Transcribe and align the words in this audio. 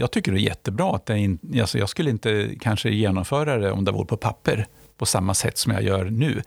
jag 0.00 0.10
tycker 0.10 0.32
det 0.32 0.40
är 0.40 0.42
jättebra. 0.42 0.94
att 0.94 1.06
det 1.06 1.12
är 1.12 1.16
in, 1.16 1.38
alltså 1.60 1.78
Jag 1.78 1.88
skulle 1.88 2.10
inte 2.10 2.50
kanske 2.60 2.90
genomföra 2.90 3.56
det 3.56 3.72
om 3.72 3.84
det 3.84 3.92
vore 3.92 4.06
på 4.06 4.16
papper 4.16 4.66
på 4.96 5.06
samma 5.06 5.34
sätt 5.34 5.58
som 5.58 5.72
jag 5.72 5.82
gör 5.82 6.04
nu. 6.04 6.42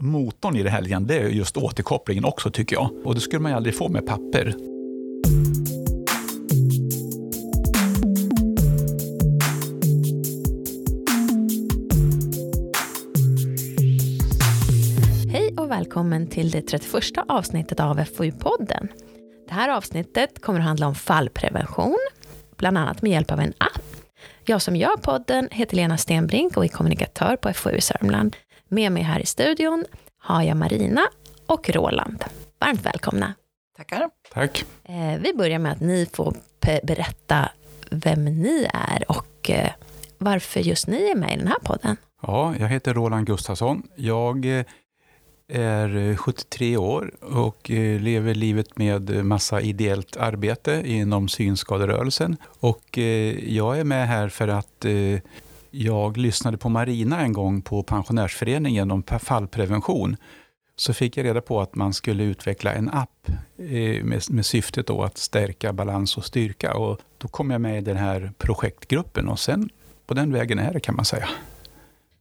Motorn 0.00 0.56
i 0.56 0.62
det 0.62 0.70
här 0.70 1.00
det 1.00 1.18
är 1.18 1.28
just 1.28 1.56
återkopplingen 1.56 2.24
också, 2.24 2.50
tycker 2.50 2.76
jag. 2.76 2.90
Och 3.04 3.14
det 3.14 3.20
skulle 3.20 3.42
man 3.42 3.52
ju 3.52 3.56
aldrig 3.56 3.76
få 3.76 3.88
med 3.88 4.06
papper. 4.06 4.54
Hej 15.32 15.54
och 15.56 15.70
välkommen 15.70 16.26
till 16.26 16.50
det 16.50 16.62
31 16.62 17.12
avsnittet 17.28 17.80
av 17.80 17.98
FoU-podden. 18.00 18.88
Det 19.48 19.54
här 19.54 19.68
avsnittet 19.68 20.40
kommer 20.40 20.60
att 20.60 20.66
handla 20.66 20.86
om 20.86 20.94
fallprevention, 20.94 21.98
bland 22.58 22.78
annat 22.78 23.02
med 23.02 23.12
hjälp 23.12 23.32
av 23.32 23.40
en 23.40 23.52
app. 23.58 23.82
Jag 24.44 24.62
som 24.62 24.76
gör 24.76 24.96
podden 24.96 25.48
heter 25.50 25.76
Lena 25.76 25.98
Stenbrink 25.98 26.56
och 26.56 26.64
är 26.64 26.68
kommunikatör 26.68 27.36
på 27.36 27.52
FoU 27.52 27.80
Sörmland. 27.80 28.36
Med 28.68 28.92
mig 28.92 29.02
här 29.02 29.20
i 29.20 29.26
studion 29.26 29.84
har 30.18 30.42
jag 30.42 30.56
Marina 30.56 31.02
och 31.46 31.70
Roland. 31.70 32.24
Varmt 32.60 32.86
välkomna. 32.86 33.34
Tackar. 33.76 34.10
Tack. 34.32 34.64
Eh, 34.84 35.20
vi 35.20 35.34
börjar 35.34 35.58
med 35.58 35.72
att 35.72 35.80
ni 35.80 36.06
får 36.12 36.34
berätta 36.82 37.48
vem 37.90 38.24
ni 38.24 38.68
är 38.72 39.10
och 39.10 39.50
eh, 39.50 39.70
varför 40.18 40.60
just 40.60 40.86
ni 40.86 41.10
är 41.10 41.14
med 41.14 41.34
i 41.34 41.36
den 41.36 41.48
här 41.48 41.58
podden. 41.62 41.96
Ja, 42.22 42.54
jag 42.58 42.68
heter 42.68 42.94
Roland 42.94 43.26
Gustafsson. 43.26 43.82
Jag 43.96 44.58
eh, 44.58 44.64
är 45.48 45.96
eh, 45.96 46.16
73 46.16 46.76
år 46.76 47.10
och 47.20 47.70
eh, 47.70 48.00
lever 48.00 48.34
livet 48.34 48.78
med 48.78 49.24
massa 49.24 49.60
ideellt 49.60 50.16
arbete 50.16 50.82
inom 50.84 51.28
synskaderörelsen. 51.28 52.36
Och 52.44 52.98
eh, 52.98 53.54
jag 53.54 53.78
är 53.80 53.84
med 53.84 54.08
här 54.08 54.28
för 54.28 54.48
att 54.48 54.84
jag 55.70 56.16
lyssnade 56.16 56.56
på 56.56 56.68
Marina 56.68 57.20
en 57.20 57.32
gång 57.32 57.62
på 57.62 57.82
pensionärsföreningen 57.82 58.90
om 58.90 59.02
fallprevention. 59.02 60.16
Så 60.76 60.94
fick 60.94 61.16
jag 61.16 61.24
reda 61.24 61.40
på 61.40 61.60
att 61.60 61.74
man 61.74 61.94
skulle 61.94 62.24
utveckla 62.24 62.72
en 62.72 62.90
app 62.90 63.28
med, 64.02 64.46
syftet 64.46 64.86
då 64.86 65.02
att 65.02 65.18
stärka 65.18 65.72
balans 65.72 66.16
och 66.16 66.24
styrka. 66.24 66.74
Och 66.74 67.00
då 67.18 67.28
kom 67.28 67.50
jag 67.50 67.60
med 67.60 67.78
i 67.78 67.80
den 67.80 67.96
här 67.96 68.32
projektgruppen 68.38 69.28
och 69.28 69.38
sen 69.38 69.68
på 70.06 70.14
den 70.14 70.32
vägen 70.32 70.58
är 70.58 70.72
det 70.72 70.80
kan 70.80 70.96
man 70.96 71.04
säga. 71.04 71.28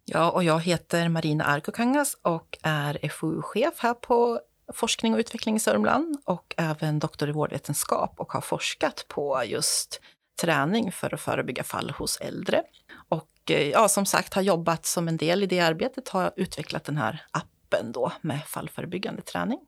Ja, 0.09 0.31
och 0.31 0.43
jag 0.43 0.59
heter 0.59 1.09
Marina 1.09 1.43
Arkokangas 1.43 2.17
och 2.21 2.57
är 2.61 3.09
FoU-chef 3.09 3.73
här 3.79 3.93
på 3.93 4.39
forskning 4.73 5.13
och 5.13 5.19
utveckling 5.19 5.55
i 5.55 5.59
Sörmland 5.59 6.17
och 6.25 6.53
även 6.57 6.99
doktor 6.99 7.29
i 7.29 7.31
vårdvetenskap 7.31 8.13
och 8.17 8.31
har 8.31 8.41
forskat 8.41 9.05
på 9.07 9.43
just 9.45 10.01
träning 10.41 10.91
för 10.91 11.13
att 11.13 11.21
förebygga 11.21 11.63
fall 11.63 11.89
hos 11.89 12.17
äldre. 12.17 12.63
Och 13.09 13.29
eh, 13.49 13.69
ja, 13.69 13.87
som 13.87 14.05
sagt 14.05 14.33
har 14.33 14.41
jobbat 14.41 14.85
som 14.85 15.07
en 15.07 15.17
del 15.17 15.43
i 15.43 15.45
det 15.45 15.59
arbetet, 15.59 16.09
har 16.09 16.31
utvecklat 16.35 16.83
den 16.83 16.97
här 16.97 17.25
appen 17.31 17.91
då 17.91 18.11
med 18.21 18.43
fallförebyggande 18.45 19.21
träning. 19.21 19.59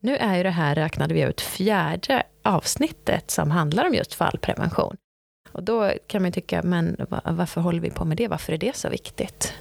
Nu 0.00 0.16
är 0.16 0.36
ju 0.36 0.42
det 0.42 0.50
här, 0.50 0.74
räknade 0.74 1.14
vi 1.14 1.22
ut, 1.22 1.40
fjärde 1.40 2.26
avsnittet 2.44 3.30
som 3.30 3.50
handlar 3.50 3.86
om 3.86 3.94
just 3.94 4.14
fallprevention. 4.14 4.96
Och 5.52 5.62
då 5.62 5.92
kan 6.06 6.22
man 6.22 6.32
tycka, 6.32 6.62
men 6.62 6.96
varför 7.24 7.60
håller 7.60 7.80
vi 7.80 7.90
på 7.90 8.04
med 8.04 8.16
det? 8.16 8.28
Varför 8.28 8.52
är 8.52 8.58
det 8.58 8.76
så 8.76 8.88
viktigt? 8.88 9.54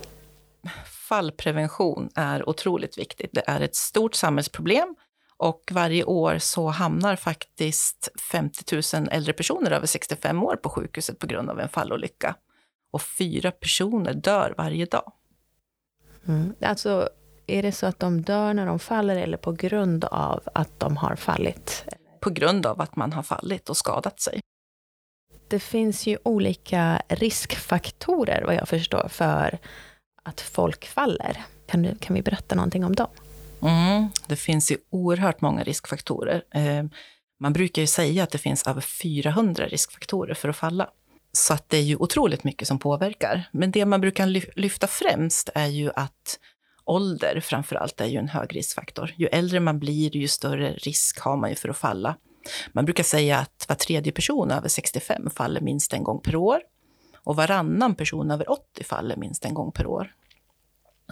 Fallprevention 0.86 2.10
är 2.16 2.50
otroligt 2.50 2.98
viktigt. 2.98 3.30
Det 3.34 3.44
är 3.48 3.62
ett 3.62 3.76
stort 3.76 4.16
samhällsproblem 4.16 4.96
och 5.38 5.72
varje 5.72 6.04
år 6.04 6.38
så 6.38 6.68
hamnar 6.68 7.16
faktiskt 7.16 8.10
50 8.32 8.98
000 8.98 9.08
äldre 9.12 9.34
personer 9.34 9.72
över 9.72 9.88
65 9.88 10.44
år 10.44 10.56
på 10.56 10.70
sjukhuset 10.70 11.20
på 11.20 11.28
grund 11.28 11.50
av 11.50 11.60
en 11.60 11.70
fallolycka. 11.70 12.36
Och 12.92 13.02
fyra 13.02 13.52
personer 13.52 14.14
dör 14.14 14.54
varje 14.58 14.86
dag. 14.86 15.12
Mm. 16.28 16.54
Alltså, 16.62 17.10
är 17.48 17.64
det 17.64 17.72
så 17.72 17.86
att 17.86 18.00
de 18.00 18.22
dör 18.22 18.54
när 18.54 18.66
de 18.66 18.80
faller 18.80 19.16
eller 19.16 19.38
på 19.38 19.52
grund 19.52 20.06
av 20.06 20.42
att 20.54 20.80
de 20.80 20.98
har 20.98 21.16
fallit? 21.16 21.86
På 22.20 22.30
grund 22.30 22.66
av 22.66 22.82
att 22.82 22.96
man 22.96 23.14
har 23.14 23.24
fallit 23.24 23.70
och 23.70 23.78
skadat 23.78 24.20
sig 24.20 24.42
det 25.50 25.60
finns 25.60 26.08
ju 26.08 26.18
olika 26.24 27.02
riskfaktorer, 27.08 28.44
vad 28.46 28.56
jag 28.56 28.68
förstår, 28.68 29.08
för 29.10 29.60
att 30.24 30.42
folk 30.42 30.88
faller. 30.88 31.44
Kan, 31.66 31.82
du, 31.82 31.96
kan 31.96 32.16
vi 32.16 32.22
berätta 32.22 32.56
någonting 32.56 32.86
om 32.86 32.96
dem? 32.96 33.10
Mm, 33.62 34.10
det 34.28 34.36
finns 34.36 34.72
ju 34.72 34.78
oerhört 34.90 35.42
många 35.42 35.64
riskfaktorer. 35.64 36.44
Eh, 36.54 36.84
man 37.40 37.54
brukar 37.54 37.82
ju 37.82 37.88
säga 37.88 38.24
att 38.24 38.32
det 38.32 38.38
finns 38.38 38.68
över 38.68 38.82
400 38.82 39.68
riskfaktorer 39.68 40.34
för 40.34 40.50
att 40.50 40.56
falla. 40.58 40.90
Så 41.32 41.54
att 41.54 41.70
det 41.70 41.78
är 41.78 41.82
ju 41.82 41.96
otroligt 41.96 42.44
mycket 42.44 42.68
som 42.68 42.80
påverkar. 42.80 43.50
Men 43.52 43.72
det 43.72 43.86
man 43.86 44.02
brukar 44.02 44.26
lyfta 44.60 44.88
främst 44.88 45.50
är 45.56 45.68
ju 45.68 45.92
att 45.96 46.40
ålder 46.86 47.40
framför 47.40 47.76
allt 47.76 48.02
är 48.02 48.06
ju 48.06 48.18
en 48.18 48.30
hög 48.30 48.56
riskfaktor. 48.56 49.14
Ju 49.18 49.28
äldre 49.28 49.60
man 49.60 49.80
blir, 49.80 50.16
ju 50.16 50.28
större 50.28 50.74
risk 50.74 51.20
har 51.20 51.38
man 51.38 51.50
ju 51.50 51.56
för 51.56 51.70
att 51.70 51.78
falla. 51.78 52.16
Man 52.72 52.86
brukar 52.86 53.04
säga 53.04 53.38
att 53.38 53.66
var 53.70 53.76
tredje 53.76 54.12
person 54.12 54.52
över 54.52 54.70
65 54.70 55.30
faller 55.30 55.62
minst 55.62 55.94
en 55.94 56.04
gång 56.04 56.22
per 56.22 56.36
år. 56.36 56.62
Och 57.24 57.36
varannan 57.36 57.96
person 57.96 58.32
över 58.32 58.52
80 58.52 58.84
faller 58.84 59.16
minst 59.16 59.46
en 59.46 59.54
gång 59.54 59.72
per 59.72 59.88
år. 59.88 60.14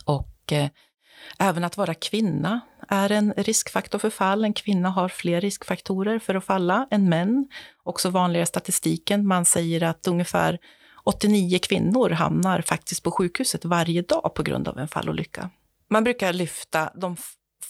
Och 0.05 0.51
eh, 0.51 0.69
även 1.39 1.63
att 1.63 1.77
vara 1.77 1.93
kvinna 1.93 2.59
är 2.87 3.11
en 3.11 3.33
riskfaktor 3.37 3.99
för 3.99 4.09
fall. 4.09 4.45
En 4.45 4.53
kvinna 4.53 4.89
har 4.89 5.09
fler 5.09 5.41
riskfaktorer 5.41 6.19
för 6.19 6.35
att 6.35 6.45
falla 6.45 6.87
än 6.91 7.09
män. 7.09 7.47
Också 7.83 8.09
vanligare 8.09 8.45
statistiken. 8.45 9.27
Man 9.27 9.45
säger 9.45 9.83
att 9.83 10.07
ungefär 10.07 10.59
89 11.03 11.59
kvinnor 11.59 12.09
hamnar 12.09 12.61
faktiskt 12.61 13.03
på 13.03 13.11
sjukhuset 13.11 13.65
varje 13.65 14.01
dag 14.01 14.31
på 14.35 14.43
grund 14.43 14.67
av 14.67 14.77
en 14.79 14.87
fallolycka. 14.87 15.49
Man 15.89 16.03
brukar 16.03 16.33
lyfta 16.33 16.91
de 16.95 17.17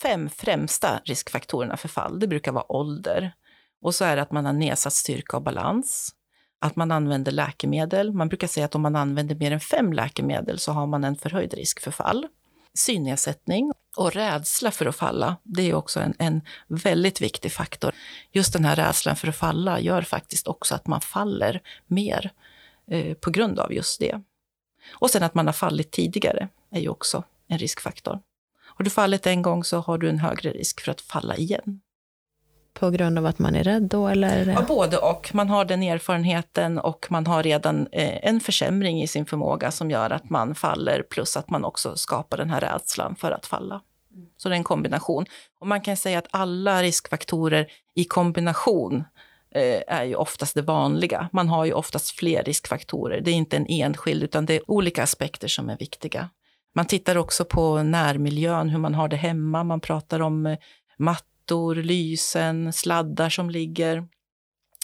fem 0.02 0.30
främsta 0.30 1.02
riskfaktorerna 1.06 1.78
för 1.78 1.88
fall. 1.88 2.20
Det 2.20 2.28
brukar 2.28 2.52
vara 2.52 2.72
ålder, 2.72 3.34
och 3.82 3.96
så 3.96 4.06
är 4.06 4.16
det 4.16 4.22
att 4.22 4.32
man 4.32 4.46
har 4.46 4.54
nedsatt 4.54 4.94
styrka 4.94 5.38
och 5.38 5.44
balans, 5.44 6.14
att 6.60 6.76
man 6.76 6.92
använder 6.92 7.32
läkemedel. 7.32 8.14
Man 8.14 8.30
brukar 8.30 8.48
säga 8.48 8.66
att 8.66 8.76
om 8.76 8.82
man 8.82 8.96
använder 8.96 9.36
mer 9.36 9.52
än 9.52 9.60
fem 9.60 9.94
läkemedel 9.94 10.60
så 10.60 10.72
har 10.72 10.88
man 10.88 11.04
en 11.04 11.16
förhöjd 11.16 11.54
risk 11.54 11.80
för 11.80 11.92
fall. 11.92 12.28
Synnedsättning 12.74 13.72
och 13.98 14.14
rädsla 14.14 14.72
för 14.72 14.86
att 14.86 14.96
falla, 14.96 15.36
det 15.44 15.62
är 15.62 15.74
också 15.74 16.00
en, 16.00 16.14
en 16.20 16.42
väldigt 16.68 17.22
viktig 17.22 17.52
faktor. 17.52 17.96
Just 18.32 18.54
den 18.54 18.66
här 18.66 18.76
rädslan 18.76 19.16
för 19.16 19.28
att 19.28 19.36
falla 19.36 19.80
gör 19.80 20.02
faktiskt 20.02 20.48
också 20.48 20.76
att 20.76 20.88
man 20.88 21.02
faller 21.02 21.62
mer 21.88 22.32
eh, 22.92 23.14
på 23.14 23.30
grund 23.30 23.60
av 23.60 23.74
just 23.74 24.00
det. 24.00 24.22
Och 24.92 25.10
sen 25.10 25.24
att 25.24 25.34
man 25.34 25.46
har 25.46 25.54
fallit 25.54 25.92
tidigare 25.92 26.50
är 26.72 26.80
ju 26.80 26.90
också 26.90 27.24
en 27.48 27.58
riskfaktor. 27.58 28.20
Har 28.60 28.84
du 28.84 28.90
fallit 28.90 29.28
en 29.28 29.42
gång 29.42 29.64
så 29.64 29.80
har 29.80 29.98
du 29.98 30.10
en 30.10 30.20
högre 30.20 30.52
risk 30.52 30.82
för 30.82 30.92
att 30.92 31.02
falla 31.02 31.36
igen. 31.36 31.82
På 32.80 32.90
grund 32.90 33.18
av 33.18 33.26
att 33.26 33.40
man 33.40 33.56
är 33.56 33.64
rädd 33.64 33.84
då? 33.84 34.08
Eller? 34.08 34.46
Ja, 34.46 34.66
både 34.68 34.98
och. 34.98 35.30
Man 35.34 35.50
har 35.50 35.66
den 35.66 35.84
erfarenheten 35.84 36.80
och 36.80 37.08
man 37.10 37.28
har 37.28 37.44
redan 37.44 37.88
eh, 37.92 38.28
en 38.28 38.40
försämring 38.40 39.02
i 39.02 39.08
sin 39.08 39.26
förmåga 39.26 39.72
som 39.72 39.92
gör 39.92 40.10
att 40.10 40.30
man 40.30 40.56
faller 40.56 41.04
plus 41.10 41.38
att 41.38 41.50
man 41.50 41.66
också 41.66 41.96
skapar 41.96 42.38
den 42.38 42.50
här 42.50 42.62
rädslan 42.62 43.16
för 43.16 43.32
att 43.32 43.46
falla. 43.46 43.82
Så 44.38 44.50
det 44.50 44.56
är 44.56 44.58
en 44.58 44.64
kombination. 44.64 45.26
Och 45.60 45.68
man 45.68 45.82
kan 45.82 45.98
säga 45.98 46.20
att 46.20 46.28
alla 46.32 46.84
riskfaktorer 46.84 47.68
i 47.96 48.04
kombination 48.04 49.04
eh, 49.56 49.82
är 49.88 50.04
ju 50.04 50.16
oftast 50.16 50.56
det 50.56 50.62
vanliga. 50.62 51.30
Man 51.34 51.50
har 51.50 51.66
ju 51.66 51.74
oftast 51.74 52.10
fler 52.12 52.44
riskfaktorer. 52.44 53.22
Det 53.22 53.32
är 53.32 53.36
inte 53.36 53.58
en 53.58 53.68
enskild, 53.70 54.24
utan 54.24 54.46
det 54.46 54.56
är 54.56 54.72
olika 54.72 55.04
aspekter 55.04 55.48
som 55.48 55.70
är 55.70 55.78
viktiga. 55.78 56.30
Man 56.76 56.86
tittar 56.86 57.18
också 57.18 57.46
på 57.46 57.84
närmiljön, 57.84 58.70
hur 58.70 58.80
man 58.80 58.96
har 58.96 59.08
det 59.08 59.16
hemma. 59.16 59.64
Man 59.64 59.80
pratar 59.80 60.20
om 60.20 60.46
eh, 60.46 60.58
matt 60.98 61.27
mattor, 61.48 61.76
lysen, 61.76 62.74
sladdar 62.74 63.30
som 63.30 63.50
ligger. 63.50 64.08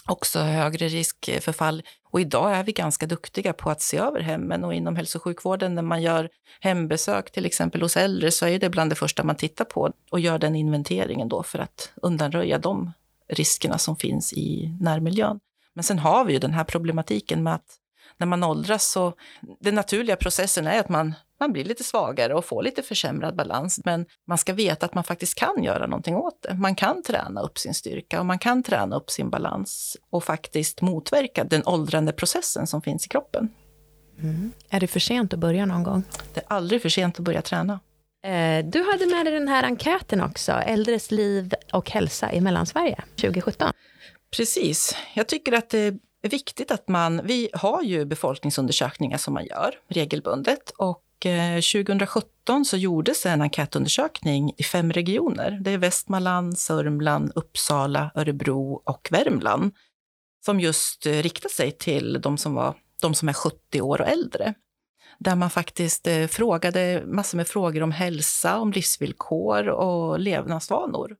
Också 0.08 0.38
högre 0.38 0.88
risk 0.88 1.30
för 1.40 1.52
fall. 1.52 1.82
Och 2.10 2.20
idag 2.20 2.56
är 2.56 2.64
vi 2.64 2.72
ganska 2.72 3.06
duktiga 3.06 3.52
på 3.52 3.70
att 3.70 3.82
se 3.82 3.96
över 3.96 4.20
hemmen 4.20 4.64
och 4.64 4.74
inom 4.74 4.96
hälso 4.96 5.18
och 5.18 5.22
sjukvården 5.22 5.74
när 5.74 5.82
man 5.82 6.02
gör 6.02 6.30
hembesök 6.60 7.32
till 7.32 7.46
exempel 7.46 7.82
hos 7.82 7.96
äldre 7.96 8.30
så 8.30 8.46
är 8.46 8.58
det 8.58 8.70
bland 8.70 8.90
det 8.90 8.96
första 8.96 9.24
man 9.24 9.36
tittar 9.36 9.64
på 9.64 9.92
och 10.10 10.20
gör 10.20 10.38
den 10.38 10.56
inventeringen 10.56 11.28
då 11.28 11.42
för 11.42 11.58
att 11.58 11.92
undanröja 12.02 12.58
de 12.58 12.92
riskerna 13.28 13.78
som 13.78 13.96
finns 13.96 14.32
i 14.32 14.76
närmiljön. 14.80 15.40
Men 15.74 15.84
sen 15.84 15.98
har 15.98 16.24
vi 16.24 16.32
ju 16.32 16.38
den 16.38 16.54
här 16.54 16.64
problematiken 16.64 17.42
med 17.42 17.54
att 17.54 17.78
när 18.18 18.26
man 18.26 18.44
åldras 18.44 18.90
så 18.90 19.12
den 19.60 19.74
naturliga 19.74 20.16
processen 20.16 20.66
är 20.66 20.80
att 20.80 20.88
man 20.88 21.14
man 21.40 21.52
blir 21.52 21.64
lite 21.64 21.84
svagare 21.84 22.34
och 22.34 22.44
får 22.44 22.62
lite 22.62 22.82
försämrad 22.82 23.36
balans. 23.36 23.80
Men 23.84 24.06
man 24.26 24.38
ska 24.38 24.52
veta 24.52 24.86
att 24.86 24.94
man 24.94 25.04
faktiskt 25.04 25.34
kan 25.34 25.62
göra 25.62 25.86
någonting 25.86 26.16
åt 26.16 26.42
det. 26.42 26.54
Man 26.54 26.74
kan 26.74 27.02
träna 27.02 27.40
upp 27.40 27.58
sin 27.58 27.74
styrka 27.74 28.20
och 28.20 28.26
man 28.26 28.38
kan 28.38 28.62
träna 28.62 28.96
upp 28.96 29.10
sin 29.10 29.30
balans 29.30 29.96
och 30.10 30.24
faktiskt 30.24 30.80
motverka 30.80 31.44
den 31.44 31.62
åldrande 31.66 32.12
processen 32.12 32.66
som 32.66 32.82
finns 32.82 33.06
i 33.06 33.08
kroppen. 33.08 33.48
Mm. 34.18 34.52
Är 34.70 34.80
det 34.80 34.86
för 34.86 35.00
sent 35.00 35.32
att 35.32 35.38
börja 35.38 35.66
någon 35.66 35.82
gång? 35.82 36.02
Det 36.34 36.40
är 36.40 36.46
aldrig 36.48 36.82
för 36.82 36.88
sent 36.88 37.18
att 37.18 37.24
börja 37.24 37.42
träna. 37.42 37.80
Eh, 38.24 38.64
du 38.64 38.82
hade 38.82 39.06
med 39.06 39.26
dig 39.26 39.34
den 39.34 39.48
här 39.48 39.62
enkäten 39.62 40.20
också, 40.20 40.52
Äldres 40.52 41.10
liv 41.10 41.54
och 41.72 41.90
hälsa 41.90 42.32
i 42.32 42.40
Mellansverige 42.40 43.02
2017. 43.16 43.72
Precis. 44.36 44.96
Jag 45.14 45.26
tycker 45.26 45.52
att 45.52 45.70
det 45.70 45.78
är 46.22 46.28
viktigt 46.28 46.70
att 46.70 46.88
man... 46.88 47.20
Vi 47.24 47.50
har 47.52 47.82
ju 47.82 48.04
befolkningsundersökningar 48.04 49.18
som 49.18 49.34
man 49.34 49.44
gör 49.44 49.74
regelbundet. 49.88 50.70
Och 50.70 51.03
Eh, 51.26 51.60
2017 51.60 52.64
så 52.64 52.76
gjordes 52.76 53.26
en 53.26 53.42
enkätundersökning 53.42 54.52
i 54.56 54.62
fem 54.62 54.92
regioner. 54.92 55.58
Det 55.60 55.70
är 55.70 55.78
Västmanland, 55.78 56.58
Sörmland, 56.58 57.32
Uppsala, 57.34 58.10
Örebro 58.14 58.82
och 58.84 59.08
Värmland. 59.10 59.72
Som 60.44 60.60
just 60.60 61.06
eh, 61.06 61.12
riktar 61.12 61.48
sig 61.48 61.72
till 61.72 62.20
de 62.20 62.38
som, 62.38 62.54
var, 62.54 62.74
de 63.02 63.14
som 63.14 63.28
är 63.28 63.32
70 63.32 63.80
år 63.80 64.00
och 64.00 64.08
äldre. 64.08 64.54
Där 65.18 65.36
man 65.36 65.50
faktiskt 65.50 66.06
eh, 66.06 66.26
frågade 66.26 67.02
massor 67.06 67.36
med 67.36 67.48
frågor 67.48 67.82
om 67.82 67.92
hälsa, 67.92 68.58
om 68.58 68.72
livsvillkor 68.72 69.68
och 69.68 70.18
levnadsvanor. 70.18 71.16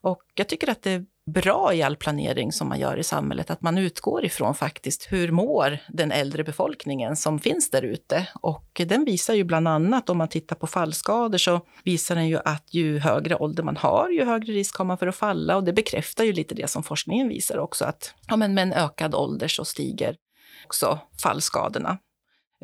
Och 0.00 0.22
jag 0.34 0.48
tycker 0.48 0.70
att 0.70 0.82
det 0.82 1.04
bra 1.26 1.74
i 1.74 1.82
all 1.82 1.96
planering 1.96 2.52
som 2.52 2.68
man 2.68 2.80
gör 2.80 2.96
i 2.96 3.02
samhället, 3.02 3.50
att 3.50 3.62
man 3.62 3.78
utgår 3.78 4.24
ifrån 4.24 4.54
faktiskt 4.54 5.12
hur 5.12 5.32
mår 5.32 5.78
den 5.88 6.12
äldre 6.12 6.44
befolkningen 6.44 7.16
som 7.16 7.38
finns 7.38 7.70
där 7.70 7.82
ute. 7.82 8.28
Och 8.34 8.80
den 8.86 9.04
visar 9.04 9.34
ju 9.34 9.44
bland 9.44 9.68
annat, 9.68 10.10
om 10.10 10.18
man 10.18 10.28
tittar 10.28 10.56
på 10.56 10.66
fallskador, 10.66 11.38
så 11.38 11.60
visar 11.84 12.14
den 12.14 12.28
ju 12.28 12.38
att 12.44 12.74
ju 12.74 12.98
högre 12.98 13.36
ålder 13.36 13.62
man 13.62 13.76
har, 13.76 14.10
ju 14.10 14.24
högre 14.24 14.52
risk 14.52 14.76
har 14.76 14.84
man 14.84 14.98
för 14.98 15.06
att 15.06 15.16
falla. 15.16 15.56
Och 15.56 15.64
det 15.64 15.72
bekräftar 15.72 16.24
ju 16.24 16.32
lite 16.32 16.54
det 16.54 16.70
som 16.70 16.82
forskningen 16.82 17.28
visar 17.28 17.58
också, 17.58 17.84
att 17.84 18.14
ja, 18.28 18.36
men 18.36 18.54
med 18.54 18.62
en 18.62 18.72
ökad 18.72 19.14
ålder 19.14 19.48
så 19.48 19.64
stiger 19.64 20.16
också 20.64 20.98
fallskadorna. 21.22 21.98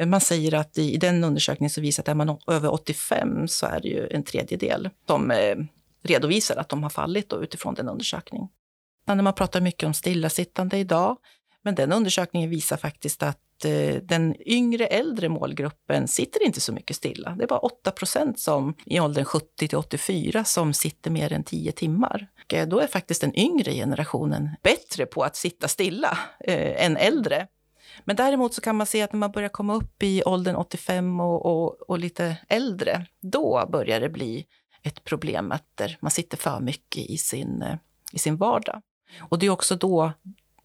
Man 0.07 0.21
säger 0.21 0.55
att 0.55 0.79
i, 0.79 0.97
den 0.97 1.25
undersökningen 1.25 1.71
så 1.71 1.81
visar 1.81 2.03
att 2.03 2.09
är 2.09 2.15
man 2.15 2.39
över 2.47 2.73
85 2.73 3.49
så 3.49 3.67
är 3.67 3.81
det 3.81 3.89
ju 3.89 4.09
en 4.11 4.23
tredjedel 4.23 4.91
som 5.07 5.31
eh, 5.31 5.57
redovisar 6.03 6.57
att 6.57 6.69
de 6.69 6.83
har 6.83 6.91
fallit 6.91 7.29
då, 7.29 7.43
utifrån 7.43 7.75
den 7.75 7.89
undersökningen. 7.89 8.49
När 9.07 9.23
man 9.23 9.35
pratar 9.35 9.61
mycket 9.61 9.87
om 9.87 9.95
stillasittande 9.95 10.79
idag, 10.79 11.17
men 11.63 11.75
den 11.75 11.93
undersökningen 11.93 12.51
visar 12.51 12.77
faktiskt 12.77 13.23
att 13.23 13.65
eh, 13.65 13.95
den 14.03 14.49
yngre 14.49 14.87
äldre 14.87 15.29
målgruppen 15.29 16.09
sitter 16.09 16.43
inte 16.43 16.61
så 16.61 16.73
mycket 16.73 16.97
stilla. 16.97 17.31
Det 17.31 17.45
är 17.45 17.49
bara 17.49 17.59
8 17.59 17.91
procent 17.91 18.41
som 18.41 18.75
i 18.87 19.01
åldern 19.01 19.25
70 19.25 19.69
till 19.69 19.79
84 19.79 20.45
som 20.45 20.75
sitter 20.75 21.11
mer 21.11 21.33
än 21.33 21.45
10 21.45 21.73
timmar. 21.73 22.29
Och 22.45 22.55
eh, 22.55 22.69
då 22.69 22.81
är 22.81 22.87
faktiskt 22.87 23.21
den 23.21 23.39
yngre 23.39 23.73
generationen 23.73 24.51
bättre 24.63 25.07
på 25.07 25.23
att 25.23 25.37
sitta 25.37 25.69
stilla 25.69 26.19
eh, 26.41 26.85
än 26.85 26.97
äldre. 26.97 27.47
Men 28.05 28.17
däremot 28.17 28.55
så 28.55 28.61
kan 28.61 28.77
man 28.77 28.87
se 28.87 29.03
att 29.03 29.13
när 29.13 29.19
man 29.19 29.31
börjar 29.31 29.49
komma 29.49 29.75
upp 29.75 30.03
i 30.03 30.23
åldern 30.23 30.57
85 30.57 31.21
och, 31.21 31.47
och, 31.47 31.91
och 31.91 31.99
lite 31.99 32.37
äldre, 32.49 33.07
då 33.21 33.69
börjar 33.73 34.01
det 34.01 34.09
bli 34.09 34.47
ett 34.83 35.05
problem 35.05 35.53
att 35.53 35.81
man 36.01 36.11
sitter 36.11 36.37
för 36.37 36.61
mycket 36.61 37.11
i 37.11 37.19
sin, 37.19 37.63
eh, 37.63 37.77
i 38.13 38.19
sin 38.19 38.37
vardag. 38.37 38.83
Och 39.21 39.39
det 39.39 39.47
är 39.47 39.51
också 39.51 39.77
då 39.77 40.13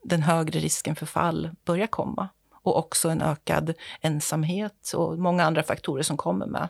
den 0.04 0.22
högre 0.22 0.60
risken 0.60 0.96
för 0.96 1.06
fall 1.06 1.50
börjar 1.66 1.88
komma. 1.88 2.30
Och 2.52 2.78
också 2.78 3.10
en 3.10 3.22
ökad 3.22 3.74
ensamhet 4.02 4.92
och 4.96 5.20
många 5.20 5.44
andra 5.44 5.64
faktorer 5.64 6.04
som 6.04 6.18
kommer 6.18 6.46
med. 6.46 6.70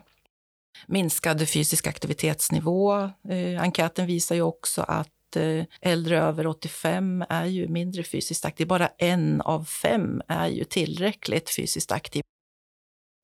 Minskad 0.86 1.48
fysisk 1.48 1.86
aktivitetsnivå. 1.86 3.02
Eh, 3.28 3.62
enkäten 3.62 4.06
visar 4.06 4.34
ju 4.34 4.42
också 4.42 4.82
att 4.82 5.36
eh, 5.36 5.64
äldre 5.80 6.22
över 6.22 6.46
85 6.46 7.24
är 7.28 7.44
ju 7.44 7.68
mindre 7.68 8.02
fysiskt 8.02 8.44
aktiv. 8.44 8.66
Bara 8.66 8.88
en 8.98 9.40
av 9.40 9.64
fem 9.64 10.22
är 10.28 10.48
ju 10.48 10.64
tillräckligt 10.64 11.50
fysiskt 11.50 11.92
aktiv. 11.92 12.22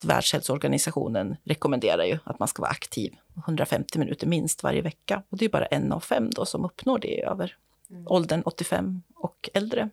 Världshälsoorganisationen 0.02 1.36
rekommenderar 1.44 2.04
ju 2.04 2.18
att 2.24 2.38
man 2.38 2.48
ska 2.48 2.62
vara 2.62 2.70
aktiv 2.70 3.14
150 3.36 3.98
minuter 3.98 4.26
minst 4.26 4.62
varje 4.62 4.82
vecka. 4.82 5.22
Och 5.28 5.38
det 5.38 5.44
är 5.44 5.48
bara 5.48 5.66
en 5.66 5.92
av 5.92 6.00
fem 6.00 6.30
då 6.30 6.46
som 6.46 6.64
uppnår 6.64 6.98
det 6.98 7.24
över 7.24 7.56
mm. 7.90 8.06
åldern 8.06 8.42
85 8.44 9.02
och 9.14 9.50
äldre. 9.54 9.90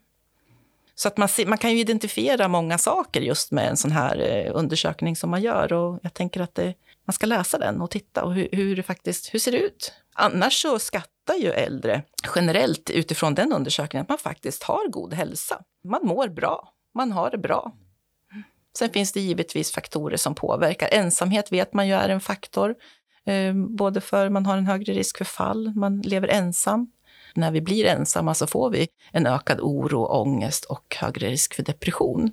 Så 0.95 1.07
att 1.07 1.17
man, 1.17 1.29
man 1.47 1.57
kan 1.57 1.71
ju 1.71 1.79
identifiera 1.79 2.47
många 2.47 2.77
saker 2.77 3.21
just 3.21 3.51
med 3.51 3.69
en 3.69 3.77
sån 3.77 3.91
här 3.91 4.19
eh, 4.19 4.51
undersökning 4.55 5.15
som 5.15 5.29
man 5.29 5.41
gör. 5.41 5.73
Och 5.73 5.99
jag 6.03 6.13
tänker 6.13 6.41
att 6.41 6.55
det, 6.55 6.73
man 7.05 7.13
ska 7.13 7.25
läsa 7.25 7.57
den 7.57 7.81
och 7.81 7.89
titta 7.91 8.23
och 8.23 8.33
hur, 8.33 8.49
hur 8.51 8.75
det 8.75 8.83
faktiskt 8.83 9.33
hur 9.33 9.39
ser 9.39 9.51
det 9.51 9.57
ut. 9.57 9.93
Annars 10.13 10.61
så 10.61 10.79
skattar 10.79 11.35
ju 11.35 11.49
äldre 11.49 12.03
generellt 12.35 12.89
utifrån 12.89 13.35
den 13.35 13.53
undersökningen 13.53 14.01
att 14.01 14.09
man 14.09 14.17
faktiskt 14.17 14.63
har 14.63 14.87
god 14.87 15.13
hälsa. 15.13 15.63
Man 15.83 16.05
mår 16.05 16.27
bra, 16.27 16.73
man 16.93 17.11
har 17.11 17.31
det 17.31 17.37
bra. 17.37 17.71
Sen 18.77 18.89
finns 18.89 19.11
det 19.11 19.19
givetvis 19.19 19.71
faktorer 19.71 20.17
som 20.17 20.35
påverkar. 20.35 20.89
Ensamhet 20.91 21.51
vet 21.51 21.73
man 21.73 21.87
ju 21.87 21.93
är 21.93 22.09
en 22.09 22.21
faktor, 22.21 22.75
eh, 23.25 23.53
både 23.53 24.01
för 24.01 24.29
man 24.29 24.45
har 24.45 24.57
en 24.57 24.65
högre 24.65 24.93
risk 24.93 25.17
för 25.17 25.25
fall, 25.25 25.73
man 25.75 26.01
lever 26.01 26.27
ensam. 26.27 26.91
När 27.35 27.51
vi 27.51 27.61
blir 27.61 27.85
ensamma 27.85 28.33
så 28.33 28.47
får 28.47 28.69
vi 28.69 28.87
en 29.11 29.27
ökad 29.27 29.59
oro, 29.61 30.05
ångest 30.05 30.65
och 30.65 30.95
högre 30.99 31.27
risk 31.29 31.53
för 31.53 31.63
depression. 31.63 32.31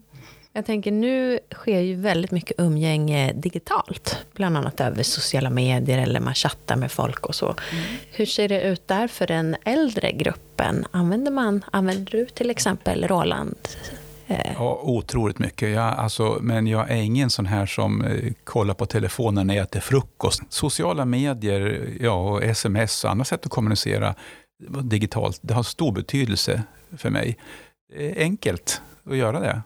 Jag 0.53 0.67
tänker 0.67 0.91
nu 0.91 1.39
sker 1.55 1.81
ju 1.81 1.95
väldigt 1.95 2.31
mycket 2.31 2.61
umgänge 2.61 3.33
digitalt, 3.33 4.27
bland 4.35 4.57
annat 4.57 4.81
över 4.81 5.03
sociala 5.03 5.51
medier 5.51 5.99
eller 5.99 6.21
man 6.21 6.35
chattar 6.35 6.77
med 6.77 6.93
folk 6.93 7.27
och 7.27 7.35
så. 7.35 7.47
Mm. 7.47 7.85
Hur 8.11 8.27
ser 8.27 8.49
det 8.49 8.63
ut 8.63 8.89
där 8.89 9.09
för 9.09 9.27
den 9.27 9.57
äldre 9.65 10.13
gruppen? 10.13 10.87
Använder, 10.91 11.31
man, 11.31 11.65
använder 11.73 12.13
du 12.13 12.27
till 12.27 12.51
exempel 12.51 13.09
Roland. 13.09 13.59
Ja, 14.29 14.81
otroligt 14.83 15.39
mycket. 15.39 15.71
Jag, 15.71 15.85
alltså, 15.85 16.39
men 16.41 16.67
jag 16.67 16.91
är 16.91 16.97
ingen 16.97 17.31
sån 17.31 17.47
här 17.47 17.67
som 17.67 18.05
eh, 18.05 18.33
kollar 18.45 18.75
på 18.75 18.87
telefonen 18.87 19.47
när 19.47 19.55
jag 19.55 19.63
äter 19.63 19.81
frukost. 19.81 20.43
Sociala 20.49 21.05
medier, 21.05 21.89
ja, 22.01 22.13
och 22.13 22.43
sms 22.43 23.05
och 23.05 23.11
andra 23.11 23.25
sätt 23.25 23.47
att 23.47 23.53
kommunicera 23.53 24.15
digitalt, 24.83 25.39
det 25.43 25.55
har 25.55 25.63
stor 25.63 25.93
betydelse 25.93 26.63
för 26.97 27.11
mig. 27.11 27.37
Det 27.97 28.11
är 28.11 28.23
enkelt 28.23 28.83
att 29.05 29.17
göra 29.17 29.41
det. 29.41 29.63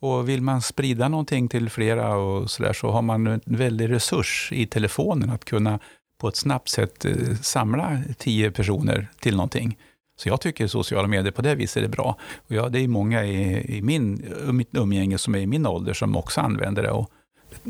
Och 0.00 0.28
vill 0.28 0.42
man 0.42 0.62
sprida 0.62 1.08
någonting 1.08 1.48
till 1.48 1.70
flera 1.70 2.16
och 2.16 2.50
så, 2.50 2.62
där, 2.62 2.72
så 2.72 2.90
har 2.90 3.02
man 3.02 3.26
en 3.26 3.40
väldig 3.44 3.90
resurs 3.90 4.50
i 4.52 4.66
telefonen 4.66 5.30
att 5.30 5.44
kunna 5.44 5.78
på 6.20 6.28
ett 6.28 6.36
snabbt 6.36 6.68
sätt 6.68 7.04
eh, 7.04 7.34
samla 7.42 8.02
tio 8.18 8.50
personer 8.50 9.08
till 9.20 9.36
någonting. 9.36 9.78
Så 10.16 10.28
jag 10.28 10.40
tycker 10.40 10.66
sociala 10.66 11.08
medier 11.08 11.32
på 11.32 11.42
det 11.42 11.54
viset 11.54 11.84
är 11.84 11.88
bra. 11.88 12.16
Och 12.36 12.54
ja, 12.54 12.68
det 12.68 12.80
är 12.80 12.88
många 12.88 13.24
i, 13.24 13.76
i 13.76 13.82
min, 13.82 14.34
mitt 14.52 14.68
umgänge 14.72 15.18
som 15.18 15.34
är 15.34 15.38
i 15.38 15.46
min 15.46 15.66
ålder 15.66 15.92
som 15.92 16.16
också 16.16 16.40
använder 16.40 16.82
det. 16.82 16.90
Och, 16.90 17.10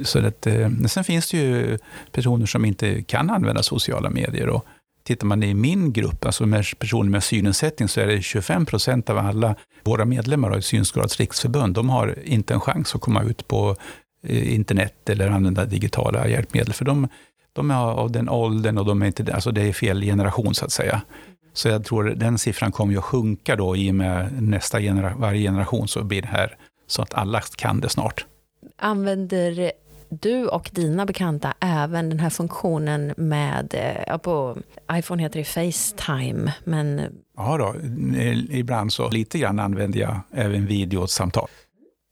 så 0.05 0.27
att, 0.27 0.47
eh, 0.47 0.71
sen 0.89 1.05
finns 1.05 1.31
det 1.31 1.37
ju 1.37 1.79
personer 2.13 2.47
som 2.47 2.65
inte 2.65 3.03
kan 3.03 3.31
använda 3.31 3.63
sociala 3.63 4.11
medier. 4.11 4.49
Och 4.49 4.67
tittar 5.05 5.27
man 5.27 5.43
i 5.43 5.55
min 5.55 5.93
grupp, 5.93 6.25
alltså 6.25 6.47
med 6.47 6.65
personer 6.79 7.11
med 7.11 7.25
synnedsättning, 7.25 7.89
så 7.89 8.01
är 8.01 8.07
det 8.07 8.23
25 8.23 8.67
procent 8.67 9.11
av 9.11 9.19
alla 9.19 9.55
våra 9.83 10.05
medlemmar 10.05 10.59
i 10.59 10.63
Synskadades 10.63 11.21
riksförbund, 11.21 11.75
de 11.75 11.91
har 11.91 12.19
inte 12.25 12.55
en 12.55 12.61
chans 12.61 12.95
att 12.95 13.01
komma 13.01 13.23
ut 13.23 13.49
på 13.49 13.77
eh, 14.23 14.55
internet 14.55 15.09
eller 15.09 15.29
använda 15.29 15.65
digitala 15.65 16.29
hjälpmedel. 16.29 16.73
För 16.73 16.85
de, 16.85 17.09
de 17.53 17.71
är 17.71 17.75
av 17.75 18.11
den 18.11 18.29
åldern 18.29 18.79
och 18.79 18.85
de 18.85 19.03
är 19.03 19.07
inte, 19.07 19.35
alltså 19.35 19.51
det 19.51 19.63
är 19.63 19.73
fel 19.73 20.03
generation 20.03 20.55
så 20.55 20.65
att 20.65 20.73
säga. 20.73 21.03
Så 21.55 21.69
jag 21.69 21.85
tror 21.85 22.05
den 22.05 22.39
siffran 22.39 22.73
kommer 22.73 22.93
ju 22.93 22.99
att 22.99 23.05
sjunka 23.05 23.57
då 23.57 23.77
i 23.77 23.91
och 23.91 23.95
med 23.95 24.43
nästa 24.43 24.81
genera 24.81 25.15
varje 25.17 25.43
generation 25.43 25.89
så 25.89 26.05
blir 26.05 26.23
det 26.23 26.29
här 26.29 26.57
så 26.87 27.03
att 27.03 27.15
alla 27.15 27.41
kan 27.41 27.81
det 27.81 27.89
snart. 27.89 28.27
Använder 28.79 29.73
du 30.09 30.47
och 30.47 30.71
dina 30.73 31.07
bekanta 31.07 31.55
även 31.61 32.09
den 32.09 32.21
här 32.21 32.31
funktionen 32.31 33.15
med, 33.17 33.75
ja, 34.07 34.19
på 34.19 34.57
iPhone 34.93 35.23
heter 35.23 35.39
det 35.39 35.45
Facetime, 35.45 36.53
men... 36.65 37.01
Ja 37.37 37.57
då, 37.59 37.75
ibland 38.51 38.93
så 38.93 39.11
lite 39.11 39.39
grann 39.39 39.59
använder 39.59 40.01
jag 40.01 40.21
även 40.33 40.67
videosamtal 40.67 41.49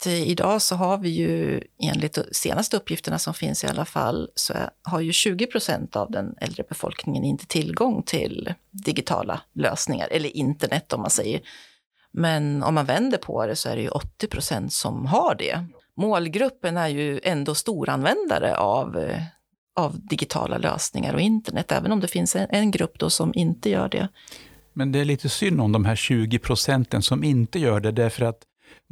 Eh, 0.07 0.29
idag 0.29 0.63
så 0.63 0.77
har 0.77 0.99
vi 0.99 1.09
ju 1.09 1.61
enligt 1.79 2.13
de 2.13 2.23
senaste 2.33 2.77
uppgifterna 2.77 3.19
som 3.19 3.35
finns 3.35 3.65
i 3.65 3.67
alla 3.67 3.85
fall, 3.85 4.29
så 4.35 4.55
har 4.83 5.01
ju 5.01 5.13
20 5.13 5.47
procent 5.47 5.97
av 5.97 6.11
den 6.11 6.35
äldre 6.41 6.65
befolkningen 6.69 7.25
inte 7.25 7.47
tillgång 7.47 8.03
till 8.03 8.55
digitala 8.71 9.41
lösningar, 9.55 10.09
eller 10.11 10.37
internet 10.37 10.93
om 10.93 11.01
man 11.01 11.11
säger. 11.11 11.41
Men 12.13 12.63
om 12.63 12.75
man 12.75 12.87
vänder 12.87 13.19
på 13.19 13.47
det 13.47 13.57
så 13.57 13.69
är 13.69 13.77
det 13.77 13.83
ju 13.83 13.89
80 13.89 14.27
procent 14.27 14.73
som 14.73 15.07
har 15.07 15.35
det. 15.35 15.65
Målgruppen 15.97 16.77
är 16.77 16.89
ju 16.89 17.21
ändå 17.23 17.55
storanvändare 17.55 18.57
av, 18.57 18.99
eh, 18.99 19.23
av 19.77 20.07
digitala 20.07 20.59
lösningar 20.59 21.15
och 21.15 21.21
internet, 21.21 21.73
även 21.73 21.93
om 21.93 22.01
det 22.01 22.09
finns 22.09 22.37
en, 22.37 22.47
en 22.51 22.71
grupp 22.71 22.99
då 22.99 23.11
som 23.11 23.33
inte 23.35 23.71
gör 23.71 23.89
det. 23.89 24.09
Men 24.73 24.93
det 24.93 24.99
är 24.99 25.05
lite 25.05 25.29
synd 25.29 25.61
om 25.61 25.73
de 25.73 25.85
här 25.85 25.97
20 25.97 26.39
procenten 26.39 27.03
som 27.03 27.25
inte 27.25 27.59
gör 27.59 27.81
det, 27.81 27.91
därför 27.91 28.25
att 28.25 28.43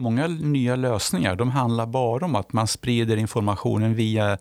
Många 0.01 0.27
nya 0.27 0.77
lösningar 0.77 1.37
de 1.37 1.51
handlar 1.51 1.87
bara 1.87 2.25
om 2.25 2.35
att 2.37 2.53
man 2.53 2.67
sprider 2.67 3.17
informationen 3.17 3.95
via 3.95 4.33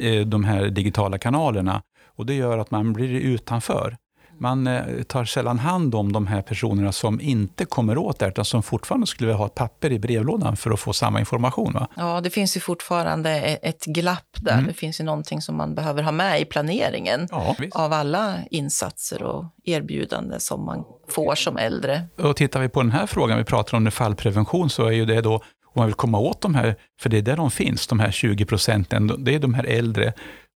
eh, 0.00 0.26
de 0.26 0.44
här 0.44 0.68
digitala 0.68 1.18
kanalerna 1.18 1.82
och 2.06 2.26
det 2.26 2.34
gör 2.34 2.58
att 2.58 2.70
man 2.70 2.92
blir 2.92 3.20
utanför 3.20 3.96
man 4.38 4.66
eh, 4.66 5.02
tar 5.02 5.24
sällan 5.24 5.58
hand 5.58 5.94
om 5.94 6.12
de 6.12 6.26
här 6.26 6.42
personerna 6.42 6.92
som 6.92 7.20
inte 7.20 7.64
kommer 7.64 7.98
åt 7.98 8.18
det, 8.18 8.28
utan 8.28 8.44
som 8.44 8.62
fortfarande 8.62 9.06
skulle 9.06 9.26
vilja 9.26 9.38
ha 9.38 9.46
ett 9.46 9.54
papper 9.54 9.92
i 9.92 9.98
brevlådan 9.98 10.56
för 10.56 10.70
att 10.70 10.80
få 10.80 10.92
samma 10.92 11.20
information. 11.20 11.72
Va? 11.72 11.88
Ja, 11.96 12.20
det 12.20 12.30
finns 12.30 12.56
ju 12.56 12.60
fortfarande 12.60 13.30
e- 13.30 13.58
ett 13.62 13.84
glapp 13.84 14.36
där. 14.40 14.52
Mm. 14.52 14.66
Det 14.66 14.72
finns 14.72 15.00
ju 15.00 15.04
någonting 15.04 15.42
som 15.42 15.56
man 15.56 15.74
behöver 15.74 16.02
ha 16.02 16.12
med 16.12 16.40
i 16.40 16.44
planeringen 16.44 17.28
ja, 17.30 17.56
av 17.72 17.92
alla 17.92 18.36
insatser 18.50 19.22
och 19.22 19.44
erbjudanden 19.64 20.40
som 20.40 20.64
man 20.64 20.84
får 21.08 21.34
som 21.34 21.56
äldre. 21.56 22.02
Och 22.18 22.36
tittar 22.36 22.60
vi 22.60 22.68
på 22.68 22.82
den 22.82 22.92
här 22.92 23.06
frågan, 23.06 23.38
vi 23.38 23.44
pratar 23.44 23.76
om 23.76 23.90
fallprevention, 23.90 24.70
så 24.70 24.86
är 24.86 24.92
ju 24.92 25.04
det 25.04 25.20
då 25.20 25.42
om 25.74 25.80
man 25.80 25.86
vill 25.86 25.94
komma 25.94 26.18
åt 26.18 26.40
de 26.40 26.54
här, 26.54 26.76
för 27.00 27.10
det 27.10 27.18
är 27.18 27.22
där 27.22 27.36
de 27.36 27.50
finns, 27.50 27.86
de 27.86 28.00
här 28.00 28.10
20 28.10 28.44
procenten, 28.44 29.24
det 29.24 29.34
är 29.34 29.38
de 29.38 29.54
här 29.54 29.64
äldre. 29.64 30.12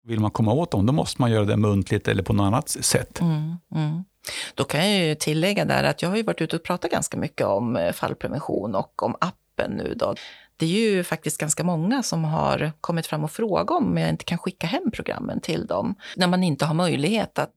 Vill 0.08 0.20
man 0.20 0.32
komma 0.32 0.54
åt 0.54 0.72
dem, 0.72 0.86
då 0.86 0.94
måste 0.94 1.22
man 1.22 1.32
göra 1.32 1.46
det 1.46 1.58
muntligt 1.58 2.08
eller 2.08 2.24
på 2.24 2.34
något 2.34 2.44
annat 2.44 2.70
sätt. 2.70 3.22
Mm, 3.22 3.56
mm. 3.76 4.04
Då 4.56 4.64
kan 4.64 4.92
jag 4.92 5.06
ju 5.06 5.16
tillägga 5.16 5.66
där 5.66 5.84
att 5.84 6.02
jag 6.02 6.10
har 6.10 6.18
ju 6.18 6.24
varit 6.24 6.42
ute 6.42 6.56
och 6.56 6.64
pratat 6.64 6.92
ganska 6.92 7.18
mycket 7.18 7.48
om 7.48 7.76
eh, 7.76 7.92
fallprevention 7.92 8.76
och 8.76 9.04
om 9.04 9.16
appen 9.20 9.72
nu 9.72 9.94
då. 9.96 10.16
Det 10.58 10.66
är 10.66 10.70
ju 10.70 11.04
faktiskt 11.04 11.38
ganska 11.38 11.64
många 11.64 12.04
som 12.04 12.24
har 12.24 12.72
kommit 12.82 13.08
fram 13.08 13.24
och 13.24 13.32
frågat 13.32 13.82
om 13.82 13.98
jag 13.98 14.10
inte 14.10 14.26
kan 14.26 14.38
skicka 14.38 14.68
hem 14.68 14.92
programmen 14.92 15.42
till 15.42 15.66
dem, 15.66 15.96
när 16.16 16.28
man 16.28 16.44
inte 16.44 16.66
har 16.66 16.74
möjlighet 16.74 17.40
att 17.40 17.54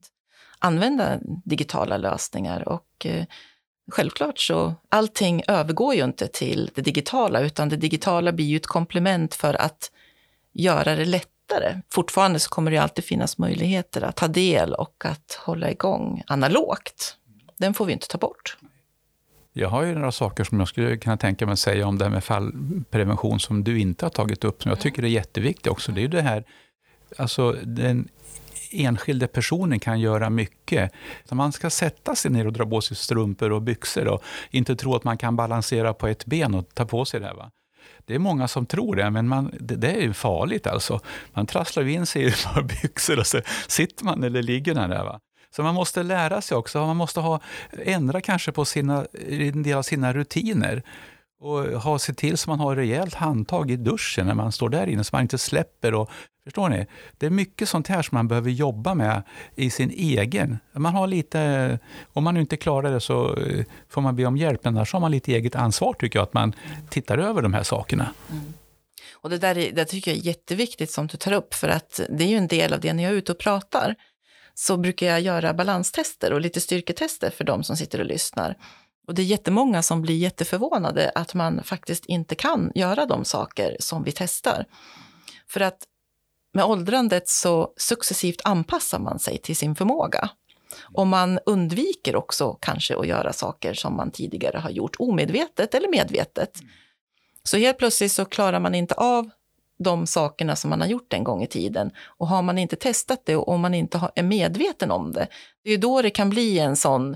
använda 0.59 1.19
digitala 1.45 1.97
lösningar. 1.97 2.69
Och 2.69 3.05
eh, 3.05 3.25
självklart 3.91 4.39
så, 4.39 4.75
allting 4.89 5.43
övergår 5.47 5.95
ju 5.95 6.03
inte 6.03 6.27
till 6.27 6.71
det 6.75 6.81
digitala, 6.81 7.39
utan 7.39 7.69
det 7.69 7.75
digitala 7.75 8.31
blir 8.31 8.45
ju 8.45 8.57
ett 8.57 8.67
komplement 8.67 9.35
för 9.35 9.61
att 9.61 9.91
göra 10.53 10.95
det 10.95 11.05
lättare. 11.49 11.81
Fortfarande 11.89 12.39
så 12.39 12.49
kommer 12.49 12.71
det 12.71 12.77
alltid 12.77 13.05
finnas 13.05 13.37
möjligheter 13.37 14.01
att 14.01 14.15
ta 14.15 14.27
del 14.27 14.73
och 14.73 15.05
att 15.05 15.39
hålla 15.45 15.71
igång 15.71 16.23
analogt. 16.27 17.15
Den 17.57 17.73
får 17.73 17.85
vi 17.85 17.93
inte 17.93 18.07
ta 18.07 18.17
bort. 18.17 18.57
Jag 19.53 19.69
har 19.69 19.83
ju 19.83 19.95
några 19.95 20.11
saker 20.11 20.43
som 20.43 20.59
jag 20.59 20.67
skulle 20.67 20.97
kunna 20.97 21.17
tänka 21.17 21.45
mig 21.45 21.53
att 21.53 21.59
säga 21.59 21.87
om 21.87 21.97
det 21.97 22.05
här 22.05 22.11
med 22.11 22.23
fallprevention 22.23 23.39
som 23.39 23.63
du 23.63 23.79
inte 23.79 24.05
har 24.05 24.09
tagit 24.09 24.43
upp, 24.43 24.63
som 24.63 24.69
jag 24.69 24.79
tycker 24.79 25.03
är 25.03 25.07
jätteviktigt 25.07 25.67
också. 25.67 25.91
Det 25.91 25.99
är 25.99 26.01
ju 26.01 26.07
det 26.07 26.21
här, 26.21 26.43
alltså 27.17 27.51
den 27.51 28.07
enskilde 28.71 29.27
personen 29.27 29.79
kan 29.79 29.99
göra 29.99 30.29
mycket. 30.29 30.91
Så 31.25 31.35
man 31.35 31.51
ska 31.51 31.69
sätta 31.69 32.15
sig 32.15 32.31
ner 32.31 32.47
och 32.47 32.53
dra 32.53 32.65
på 32.65 32.81
sig 32.81 32.97
strumpor 32.97 33.51
och 33.51 33.61
byxor 33.61 34.07
och 34.07 34.23
inte 34.51 34.75
tro 34.75 34.95
att 34.95 35.03
man 35.03 35.17
kan 35.17 35.35
balansera 35.35 35.93
på 35.93 36.07
ett 36.07 36.25
ben 36.25 36.55
och 36.55 36.73
ta 36.73 36.85
på 36.85 37.05
sig 37.05 37.19
det. 37.19 37.33
Va? 37.33 37.51
Det 38.09 38.15
är 38.15 38.19
många 38.19 38.47
som 38.47 38.65
tror 38.65 38.95
det, 38.95 39.09
men 39.09 39.27
man, 39.27 39.51
det, 39.59 39.75
det, 39.75 40.03
är 40.03 40.13
farligt 40.13 40.67
alltså. 40.67 40.99
Man 41.33 41.45
trasslar 41.45 41.87
in 41.87 42.05
sig 42.05 42.25
i 42.25 42.31
par 42.31 42.61
byxor 42.81 43.19
och 43.19 43.27
så 43.27 43.41
sitter 43.67 44.05
man 44.05 44.23
eller 44.23 44.41
ligger 44.41 44.75
man 44.75 44.89
där. 44.89 45.03
Va? 45.03 45.19
Så 45.55 45.63
man 45.63 45.75
måste 45.75 46.03
lära 46.03 46.41
sig 46.41 46.57
också, 46.57 46.85
man 46.85 46.97
måste 46.97 47.19
ha, 47.19 47.39
ändra 47.71 48.21
kanske 48.21 48.51
på 48.51 48.65
sina, 48.65 49.05
en 49.27 49.63
del 49.63 49.77
av 49.77 49.81
sina 49.81 50.13
rutiner 50.13 50.83
och 51.39 51.63
ha 51.63 51.99
se 51.99 52.13
till 52.13 52.37
så 52.37 52.49
man 52.49 52.59
har 52.59 52.75
rejält 52.75 53.13
handtag 53.13 53.71
i 53.71 53.75
duschen 53.75 54.27
när 54.27 54.33
man 54.33 54.51
står 54.51 54.69
där 54.69 54.87
inne 54.87 55.03
så 55.03 55.15
man 55.15 55.21
inte 55.21 55.37
släpper. 55.37 55.93
Och, 55.93 56.09
förstår 56.49 56.69
ni? 56.69 56.85
Det 57.17 57.25
är 57.25 57.29
mycket 57.29 57.69
sånt 57.69 57.87
här 57.87 58.01
som 58.01 58.15
man 58.15 58.27
behöver 58.27 58.51
jobba 58.51 58.93
med 58.93 59.23
i 59.55 59.69
sin 59.69 59.89
egen. 59.89 60.59
Man 60.73 60.93
har 60.93 61.07
lite, 61.07 61.79
om 62.13 62.23
man 62.23 62.37
inte 62.37 62.57
klarar 62.57 62.91
det 62.91 62.99
så 62.99 63.35
eh, 63.35 63.65
får 63.89 64.01
man 64.01 64.15
be 64.15 64.25
om 64.25 64.37
hjälp, 64.37 64.63
men 64.63 64.77
annars 64.77 64.93
har 64.93 64.99
man 64.99 65.11
lite 65.11 65.35
eget 65.35 65.55
ansvar 65.55 65.93
tycker 65.93 66.19
jag, 66.19 66.23
att 66.23 66.33
man 66.33 66.53
tittar 66.89 67.17
över 67.17 67.41
de 67.41 67.53
här 67.53 67.63
sakerna. 67.63 68.13
Mm. 68.31 68.53
Och 69.13 69.29
det 69.29 69.37
där 69.37 69.57
är, 69.57 69.71
det 69.71 69.85
tycker 69.85 70.11
jag 70.11 70.17
är 70.17 70.23
jätteviktigt 70.23 70.91
som 70.91 71.07
du 71.07 71.17
tar 71.17 71.31
upp, 71.31 71.53
för 71.53 71.67
att 71.69 71.99
det 72.09 72.23
är 72.23 72.27
ju 72.27 72.37
en 72.37 72.47
del 72.47 72.73
av 72.73 72.79
det 72.79 72.93
när 72.93 73.03
jag 73.03 73.11
är 73.13 73.17
ute 73.17 73.31
och 73.31 73.39
pratar 73.39 73.95
så 74.53 74.77
brukar 74.77 75.07
jag 75.07 75.21
göra 75.21 75.53
balanstester 75.53 76.33
och 76.33 76.41
lite 76.41 76.61
styrketester 76.61 77.29
för 77.29 77.43
de 77.43 77.63
som 77.63 77.77
sitter 77.77 77.99
och 77.99 78.05
lyssnar. 78.05 78.55
Och 79.07 79.15
det 79.15 79.21
är 79.21 79.25
jättemånga 79.25 79.81
som 79.81 80.01
blir 80.01 80.17
jätteförvånade 80.17 81.11
att 81.15 81.33
man 81.33 81.63
faktiskt 81.63 82.05
inte 82.05 82.35
kan 82.35 82.71
göra 82.75 83.05
de 83.05 83.25
saker 83.25 83.77
som 83.79 84.03
vi 84.03 84.11
testar. 84.11 84.65
För 85.47 85.59
att 85.59 85.83
med 86.53 86.65
åldrandet 86.65 87.29
så 87.29 87.73
successivt 87.77 88.41
anpassar 88.43 88.99
man 88.99 89.19
sig 89.19 89.37
till 89.37 89.55
sin 89.55 89.75
förmåga. 89.75 90.29
Och 90.93 91.07
man 91.07 91.39
undviker 91.45 92.15
också 92.15 92.57
kanske 92.61 92.97
att 92.97 93.07
göra 93.07 93.33
saker 93.33 93.73
som 93.73 93.95
man 93.95 94.11
tidigare 94.11 94.57
har 94.57 94.69
gjort 94.69 94.95
omedvetet 94.99 95.73
eller 95.73 95.89
medvetet. 95.89 96.59
Så 97.43 97.57
helt 97.57 97.77
plötsligt 97.77 98.11
så 98.11 98.25
klarar 98.25 98.59
man 98.59 98.75
inte 98.75 98.93
av 98.95 99.29
de 99.79 100.07
sakerna 100.07 100.55
som 100.55 100.69
man 100.69 100.81
har 100.81 100.87
gjort 100.87 101.13
en 101.13 101.23
gång 101.23 101.43
i 101.43 101.47
tiden. 101.47 101.91
Och 102.05 102.27
har 102.27 102.41
man 102.41 102.57
inte 102.57 102.75
testat 102.75 103.21
det 103.25 103.35
och 103.35 103.49
om 103.49 103.61
man 103.61 103.73
inte 103.73 104.09
är 104.15 104.23
medveten 104.23 104.91
om 104.91 105.11
det, 105.11 105.27
det 105.63 105.71
är 105.71 105.77
då 105.77 106.01
det 106.01 106.09
kan 106.09 106.29
bli 106.29 106.59
en 106.59 106.75
sån 106.75 107.15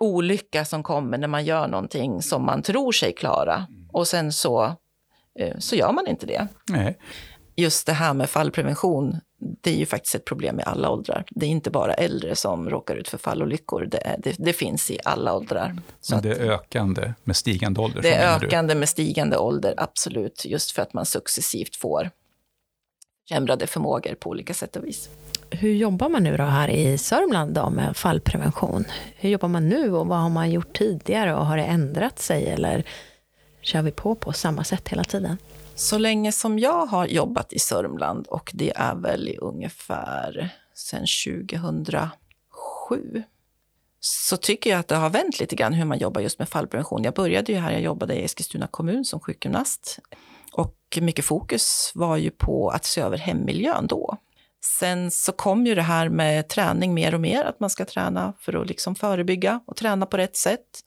olycka 0.00 0.64
som 0.64 0.82
kommer 0.82 1.18
när 1.18 1.28
man 1.28 1.44
gör 1.44 1.68
någonting 1.68 2.22
som 2.22 2.46
man 2.46 2.62
tror 2.62 2.92
sig 2.92 3.12
klara 3.12 3.66
och 3.92 4.08
sen 4.08 4.32
så, 4.32 4.64
eh, 5.38 5.58
så 5.58 5.76
gör 5.76 5.92
man 5.92 6.06
inte 6.06 6.26
det. 6.26 6.48
Nej. 6.68 6.98
Just 7.56 7.86
det 7.86 7.92
här 7.92 8.14
med 8.14 8.30
fallprevention, 8.30 9.20
det 9.60 9.70
är 9.70 9.76
ju 9.76 9.86
faktiskt 9.86 10.14
ett 10.14 10.24
problem 10.24 10.60
i 10.60 10.62
alla 10.62 10.90
åldrar. 10.90 11.24
Det 11.30 11.46
är 11.46 11.50
inte 11.50 11.70
bara 11.70 11.94
äldre 11.94 12.36
som 12.36 12.70
råkar 12.70 12.96
ut 12.96 13.08
för 13.08 13.18
fallolyckor, 13.18 13.86
det, 13.86 14.16
det, 14.18 14.34
det 14.38 14.52
finns 14.52 14.90
i 14.90 14.98
alla 15.04 15.34
åldrar. 15.34 15.76
Så 16.00 16.14
Men 16.14 16.22
det 16.22 16.30
är 16.30 16.50
ökande 16.50 17.12
med 17.24 17.36
stigande 17.36 17.80
ålder? 17.80 18.02
Det 18.02 18.14
är 18.14 18.36
ökande 18.36 18.74
med 18.74 18.88
stigande 18.88 19.36
ålder, 19.36 19.74
absolut. 19.76 20.44
Just 20.44 20.70
för 20.70 20.82
att 20.82 20.92
man 20.92 21.06
successivt 21.06 21.76
får 21.76 22.10
försämrade 23.28 23.66
förmågor 23.66 24.14
på 24.14 24.30
olika 24.30 24.54
sätt 24.54 24.76
och 24.76 24.84
vis. 24.84 25.08
Hur 25.50 25.74
jobbar 25.74 26.08
man 26.08 26.22
nu 26.22 26.36
då 26.36 26.44
här 26.44 26.68
i 26.68 26.98
Sörmland 26.98 27.54
då 27.54 27.70
med 27.70 27.96
fallprevention? 27.96 28.84
Hur 29.16 29.30
jobbar 29.30 29.48
man 29.48 29.68
nu 29.68 29.92
och 29.92 30.06
vad 30.06 30.18
har 30.18 30.28
man 30.28 30.50
gjort 30.50 30.78
tidigare 30.78 31.34
och 31.34 31.46
har 31.46 31.56
det 31.56 31.64
ändrat 31.64 32.18
sig 32.18 32.46
eller 32.46 32.84
kör 33.60 33.82
vi 33.82 33.90
på 33.90 34.14
på 34.14 34.32
samma 34.32 34.64
sätt 34.64 34.88
hela 34.88 35.04
tiden? 35.04 35.38
Så 35.78 35.98
länge 35.98 36.32
som 36.32 36.58
jag 36.58 36.86
har 36.86 37.06
jobbat 37.06 37.52
i 37.52 37.58
Sörmland 37.58 38.26
och 38.26 38.50
det 38.54 38.72
är 38.76 38.94
väl 38.94 39.28
i 39.28 39.36
ungefär 39.36 40.48
sedan 40.74 41.06
2007 41.60 43.22
så 44.00 44.36
tycker 44.36 44.70
jag 44.70 44.80
att 44.80 44.88
det 44.88 44.96
har 44.96 45.10
vänt 45.10 45.40
lite 45.40 45.56
grann 45.56 45.72
hur 45.72 45.84
man 45.84 45.98
jobbar 45.98 46.20
just 46.20 46.38
med 46.38 46.48
fallprevention. 46.48 47.04
Jag 47.04 47.14
började 47.14 47.52
ju 47.52 47.58
här, 47.58 47.72
jag 47.72 47.80
jobbade 47.80 48.14
i 48.14 48.24
Eskilstuna 48.24 48.66
kommun 48.66 49.04
som 49.04 49.20
sjukgymnast 49.20 49.98
och 50.52 50.98
mycket 51.00 51.24
fokus 51.24 51.92
var 51.94 52.16
ju 52.16 52.30
på 52.30 52.70
att 52.70 52.84
se 52.84 53.00
över 53.00 53.18
hemmiljön 53.18 53.86
då. 53.86 54.16
Sen 54.78 55.10
så 55.10 55.32
kom 55.32 55.66
ju 55.66 55.74
det 55.74 55.82
här 55.82 56.08
med 56.08 56.48
träning 56.48 56.94
mer 56.94 57.14
och 57.14 57.20
mer, 57.20 57.44
att 57.44 57.60
man 57.60 57.70
ska 57.70 57.84
träna 57.84 58.32
för 58.38 58.62
att 58.62 58.68
liksom 58.68 58.94
förebygga 58.94 59.60
och 59.66 59.76
träna 59.76 60.06
på 60.06 60.16
rätt 60.16 60.36
sätt. 60.36 60.80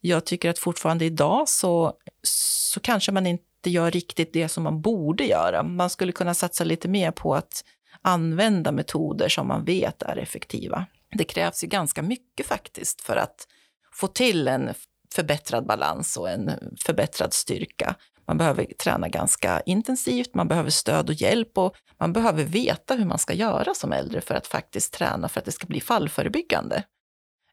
Jag 0.00 0.24
tycker 0.24 0.50
att 0.50 0.58
fortfarande 0.58 1.04
idag 1.04 1.48
så, 1.48 1.92
så 2.22 2.80
kanske 2.80 3.12
man 3.12 3.26
inte 3.26 3.49
gör 3.66 3.90
riktigt 3.90 4.32
det 4.32 4.48
som 4.48 4.62
man 4.62 4.80
borde 4.80 5.24
göra. 5.24 5.62
Man 5.62 5.90
skulle 5.90 6.12
kunna 6.12 6.34
satsa 6.34 6.64
lite 6.64 6.88
mer 6.88 7.10
på 7.10 7.34
att 7.34 7.64
använda 8.02 8.72
metoder 8.72 9.28
som 9.28 9.48
man 9.48 9.64
vet 9.64 10.02
är 10.02 10.16
effektiva. 10.16 10.86
Det 11.12 11.24
krävs 11.24 11.64
ju 11.64 11.68
ganska 11.68 12.02
mycket 12.02 12.46
faktiskt 12.46 13.00
för 13.00 13.16
att 13.16 13.46
få 13.92 14.06
till 14.06 14.48
en 14.48 14.70
förbättrad 15.14 15.66
balans 15.66 16.16
och 16.16 16.30
en 16.30 16.50
förbättrad 16.84 17.32
styrka. 17.32 17.94
Man 18.26 18.38
behöver 18.38 18.64
träna 18.64 19.08
ganska 19.08 19.60
intensivt, 19.60 20.34
man 20.34 20.48
behöver 20.48 20.70
stöd 20.70 21.08
och 21.08 21.14
hjälp 21.14 21.58
och 21.58 21.74
man 21.98 22.12
behöver 22.12 22.44
veta 22.44 22.94
hur 22.94 23.04
man 23.04 23.18
ska 23.18 23.32
göra 23.32 23.74
som 23.74 23.92
äldre 23.92 24.20
för 24.20 24.34
att 24.34 24.46
faktiskt 24.46 24.92
träna 24.92 25.28
för 25.28 25.40
att 25.40 25.44
det 25.44 25.52
ska 25.52 25.66
bli 25.66 25.80
fallförebyggande. 25.80 26.84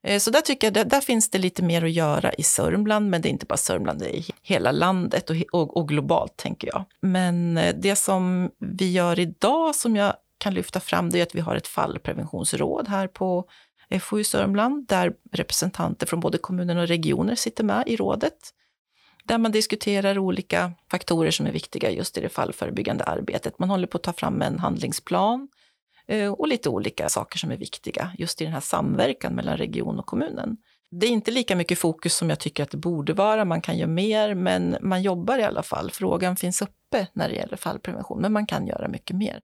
Eh, 0.08 0.20
så 0.20 0.32
där 0.32 0.42
tycker 0.42 0.72
jag, 0.74 0.88
där, 0.88 1.02
finns 1.02 1.30
det 1.30 1.38
lite 1.38 1.64
mer 1.64 1.84
att 1.84 1.92
göra 1.92 2.34
i 2.34 2.44
Sörmland, 2.44 3.10
men 3.10 3.22
det 3.22 3.28
är 3.28 3.32
inte 3.32 3.46
bara 3.46 3.58
Sörmland, 3.58 4.00
det 4.00 4.06
är 4.06 4.16
i 4.16 4.26
hela 4.42 4.72
landet 4.72 5.30
och, 5.30 5.36
och, 5.52 5.78
och 5.78 5.90
globalt 5.90 6.38
tänker 6.38 6.68
jag. 6.68 6.86
Men 7.02 7.58
eh, 7.58 7.76
det 7.76 7.96
som 7.96 8.52
vi 8.60 8.92
gör 8.92 9.20
idag 9.20 9.76
som 9.76 9.96
jag 9.96 10.14
kan 10.38 10.54
lyfta 10.54 10.80
fram, 10.80 11.10
det 11.10 11.20
är 11.20 11.24
att 11.24 11.36
vi 11.36 11.40
har 11.40 11.56
ett 11.56 11.68
fallpreventionsråd 11.68 12.88
här 12.88 13.08
på 13.08 13.46
FoU 14.02 14.24
Sörmland, 14.24 14.88
där 14.88 15.14
representanter 15.32 16.08
från 16.08 16.20
både 16.20 16.38
kommuner 16.38 16.78
och 16.78 16.88
regioner 16.88 17.36
sitter 17.36 17.64
med 17.64 17.84
i 17.88 17.96
rådet 17.96 18.54
där 19.24 19.38
man 19.38 19.52
diskuterar 19.52 20.18
olika 20.18 20.72
faktorer 20.92 21.32
som 21.32 21.46
är 21.46 21.52
viktiga 21.52 21.92
just 21.92 22.18
i 22.18 22.22
det 22.22 22.30
fallförebyggande 22.30 23.04
arbetet. 23.04 23.60
Man 23.60 23.70
håller 23.70 23.88
på 23.88 23.98
att 23.98 24.04
ta 24.04 24.14
fram 24.14 24.42
en 24.42 24.60
handlingsplan 24.60 25.48
Eh, 26.08 26.32
och 26.32 26.48
lite 26.48 26.70
olika 26.70 27.10
saker 27.10 27.40
som 27.40 27.52
är 27.52 27.58
viktiga 27.58 28.12
just 28.18 28.42
i 28.42 28.44
den 28.44 28.54
här 28.54 28.60
samverkan 28.60 29.34
mellan 29.34 29.58
region 29.58 30.00
och 30.00 30.06
kommunen. 30.06 30.58
Det 30.92 31.08
är 31.08 31.10
inte 31.10 31.32
lika 31.32 31.56
mycket 31.56 31.80
fokus 31.80 32.16
som 32.16 32.30
jag 32.30 32.40
tycker 32.40 32.64
att 32.64 32.72
det 32.72 32.78
borde 32.78 33.14
vara. 33.14 33.46
Man 33.46 33.62
kan 33.62 33.78
göra 33.78 33.90
mer, 33.90 34.36
men 34.36 34.78
man 34.82 35.02
jobbar 35.02 35.40
i 35.40 35.44
alla 35.44 35.64
fall. 35.64 35.92
Frågan 35.92 36.36
finns 36.36 36.62
uppe 36.62 37.08
när 37.14 37.30
det 37.30 37.36
gäller 37.36 37.58
fallprevention, 37.58 38.22
men 38.22 38.34
man 38.34 38.46
kan 38.46 38.68
göra 38.68 38.88
mycket 38.88 39.16
mer. 39.16 39.40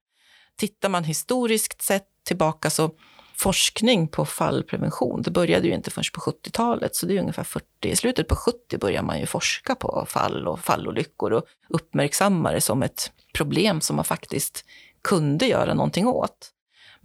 Tittar 0.56 0.90
man 0.90 1.04
historiskt 1.04 1.82
sett 1.82 2.08
tillbaka 2.26 2.70
så 2.70 2.92
forskning 3.36 4.08
på 4.08 4.26
fallprevention. 4.26 5.22
Det 5.22 5.32
började 5.32 5.68
ju 5.68 5.74
inte 5.74 5.92
förrän 5.92 6.04
på 6.14 6.22
70-talet, 6.22 6.96
så 6.96 7.06
det 7.06 7.18
är 7.18 7.20
ungefär 7.20 7.44
40, 7.44 7.66
i 7.82 7.96
slutet 7.96 8.28
på 8.28 8.36
70 8.36 8.78
börjar 8.78 9.02
man 9.02 9.20
ju 9.20 9.26
forska 9.26 9.76
på 9.76 10.06
fall 10.10 10.48
och 10.48 10.60
fallolyckor 10.60 11.34
och 11.34 11.44
uppmärksamma 11.70 12.52
det 12.52 12.62
som 12.62 12.84
ett 12.84 13.12
problem 13.34 13.82
som 13.82 13.96
man 13.96 14.06
faktiskt 14.06 14.66
kunde 15.02 15.46
göra 15.46 15.74
någonting 15.74 16.08
åt. 16.08 16.53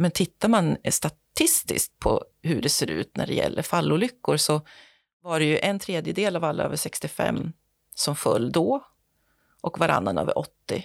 Men 0.01 0.11
tittar 0.11 0.49
man 0.49 0.77
statistiskt 0.91 1.99
på 1.99 2.25
hur 2.43 2.63
det 2.63 2.69
ser 2.69 2.91
ut 2.91 3.17
när 3.17 3.27
det 3.27 3.35
gäller 3.35 3.63
fallolyckor 3.63 4.37
så 4.37 4.61
var 5.23 5.39
det 5.39 5.45
ju 5.45 5.59
en 5.59 5.79
tredjedel 5.79 6.37
av 6.37 6.45
alla 6.45 6.65
över 6.65 6.77
65 6.77 7.53
som 7.95 8.17
föll 8.17 8.53
då 8.53 8.85
och 9.61 9.79
varannan 9.79 10.19
över 10.19 10.39
80. 10.39 10.85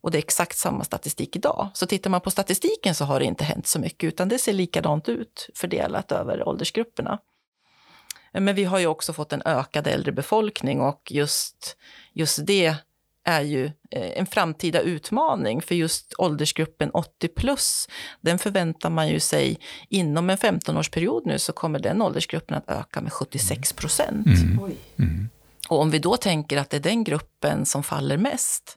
Och 0.00 0.10
det 0.10 0.18
är 0.18 0.22
exakt 0.22 0.56
samma 0.56 0.84
statistik 0.84 1.36
idag. 1.36 1.68
Så 1.74 1.86
tittar 1.86 2.10
man 2.10 2.20
på 2.20 2.30
statistiken 2.30 2.94
så 2.94 3.04
har 3.04 3.20
det 3.20 3.26
inte 3.26 3.44
hänt 3.44 3.66
så 3.66 3.78
mycket, 3.78 4.08
utan 4.08 4.28
det 4.28 4.38
ser 4.38 4.52
likadant 4.52 5.08
ut 5.08 5.50
fördelat 5.54 6.12
över 6.12 6.48
åldersgrupperna. 6.48 7.18
Men 8.32 8.54
vi 8.54 8.64
har 8.64 8.78
ju 8.78 8.86
också 8.86 9.12
fått 9.12 9.32
en 9.32 9.42
ökad 9.44 9.86
äldre 9.86 10.12
befolkning 10.12 10.80
och 10.80 11.12
just, 11.12 11.76
just 12.12 12.46
det 12.46 12.74
är 13.24 13.40
ju 13.40 13.64
eh, 13.64 14.18
en 14.18 14.26
framtida 14.26 14.80
utmaning 14.80 15.62
för 15.62 15.74
just 15.74 16.14
åldersgruppen 16.18 16.90
80 16.90 17.28
plus. 17.28 17.88
Den 18.20 18.38
förväntar 18.38 18.90
man 18.90 19.08
ju 19.08 19.20
sig 19.20 19.58
inom 19.88 20.30
en 20.30 20.36
15-årsperiod 20.36 21.22
nu 21.24 21.38
så 21.38 21.52
kommer 21.52 21.78
den 21.78 22.02
åldersgruppen 22.02 22.56
att 22.56 22.70
öka 22.70 23.00
med 23.00 23.12
76 23.12 23.72
procent. 23.72 24.26
Mm. 24.26 24.58
Mm. 24.98 25.28
Och 25.68 25.80
om 25.80 25.90
vi 25.90 25.98
då 25.98 26.16
tänker 26.16 26.58
att 26.58 26.70
det 26.70 26.76
är 26.76 26.80
den 26.80 27.04
gruppen 27.04 27.66
som 27.66 27.82
faller 27.82 28.16
mest 28.16 28.76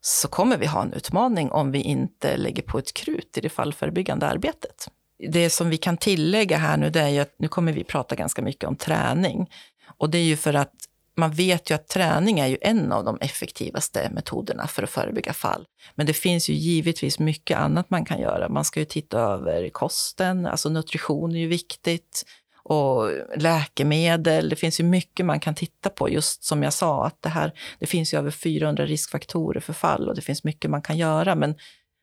så 0.00 0.28
kommer 0.28 0.56
vi 0.56 0.66
ha 0.66 0.82
en 0.82 0.92
utmaning 0.92 1.50
om 1.50 1.72
vi 1.72 1.80
inte 1.80 2.36
lägger 2.36 2.62
på 2.62 2.78
ett 2.78 2.94
krut 2.94 3.38
i 3.38 3.40
det 3.40 3.48
fallförebyggande 3.48 4.26
arbetet. 4.26 4.88
Det 5.32 5.50
som 5.50 5.70
vi 5.70 5.76
kan 5.76 5.96
tillägga 5.96 6.56
här 6.56 6.76
nu, 6.76 6.90
det 6.90 7.00
är 7.00 7.08
ju 7.08 7.18
att 7.18 7.34
nu 7.38 7.48
kommer 7.48 7.72
vi 7.72 7.84
prata 7.84 8.14
ganska 8.14 8.42
mycket 8.42 8.68
om 8.68 8.76
träning. 8.76 9.50
Och 9.98 10.10
det 10.10 10.18
är 10.18 10.22
ju 10.22 10.36
för 10.36 10.54
att 10.54 10.74
man 11.16 11.30
vet 11.30 11.70
ju 11.70 11.74
att 11.74 11.88
träning 11.88 12.38
är 12.38 12.46
ju 12.46 12.58
en 12.60 12.92
av 12.92 13.04
de 13.04 13.18
effektivaste 13.20 14.10
metoderna 14.12 14.66
för 14.66 14.82
att 14.82 14.90
förebygga 14.90 15.32
fall. 15.32 15.64
Men 15.94 16.06
det 16.06 16.12
finns 16.12 16.48
ju 16.50 16.54
givetvis 16.54 17.18
mycket 17.18 17.58
annat 17.58 17.90
man 17.90 18.04
kan 18.04 18.20
göra. 18.20 18.48
Man 18.48 18.64
ska 18.64 18.80
ju 18.80 18.86
titta 18.86 19.18
över 19.18 19.68
kosten, 19.68 20.46
alltså 20.46 20.68
nutrition 20.68 21.36
är 21.36 21.40
ju 21.40 21.48
viktigt 21.48 22.24
och 22.64 23.10
läkemedel. 23.36 24.48
Det 24.48 24.56
finns 24.56 24.80
ju 24.80 24.84
mycket 24.84 25.26
man 25.26 25.40
kan 25.40 25.54
titta 25.54 25.90
på. 25.90 26.10
Just 26.10 26.44
som 26.44 26.62
jag 26.62 26.72
sa, 26.72 27.06
att 27.06 27.22
det, 27.22 27.28
här, 27.28 27.52
det 27.78 27.86
finns 27.86 28.14
ju 28.14 28.18
över 28.18 28.30
400 28.30 28.86
riskfaktorer 28.86 29.60
för 29.60 29.72
fall 29.72 30.08
och 30.08 30.14
det 30.14 30.22
finns 30.22 30.44
mycket 30.44 30.70
man 30.70 30.82
kan 30.82 30.98
göra. 30.98 31.34
Men 31.34 31.54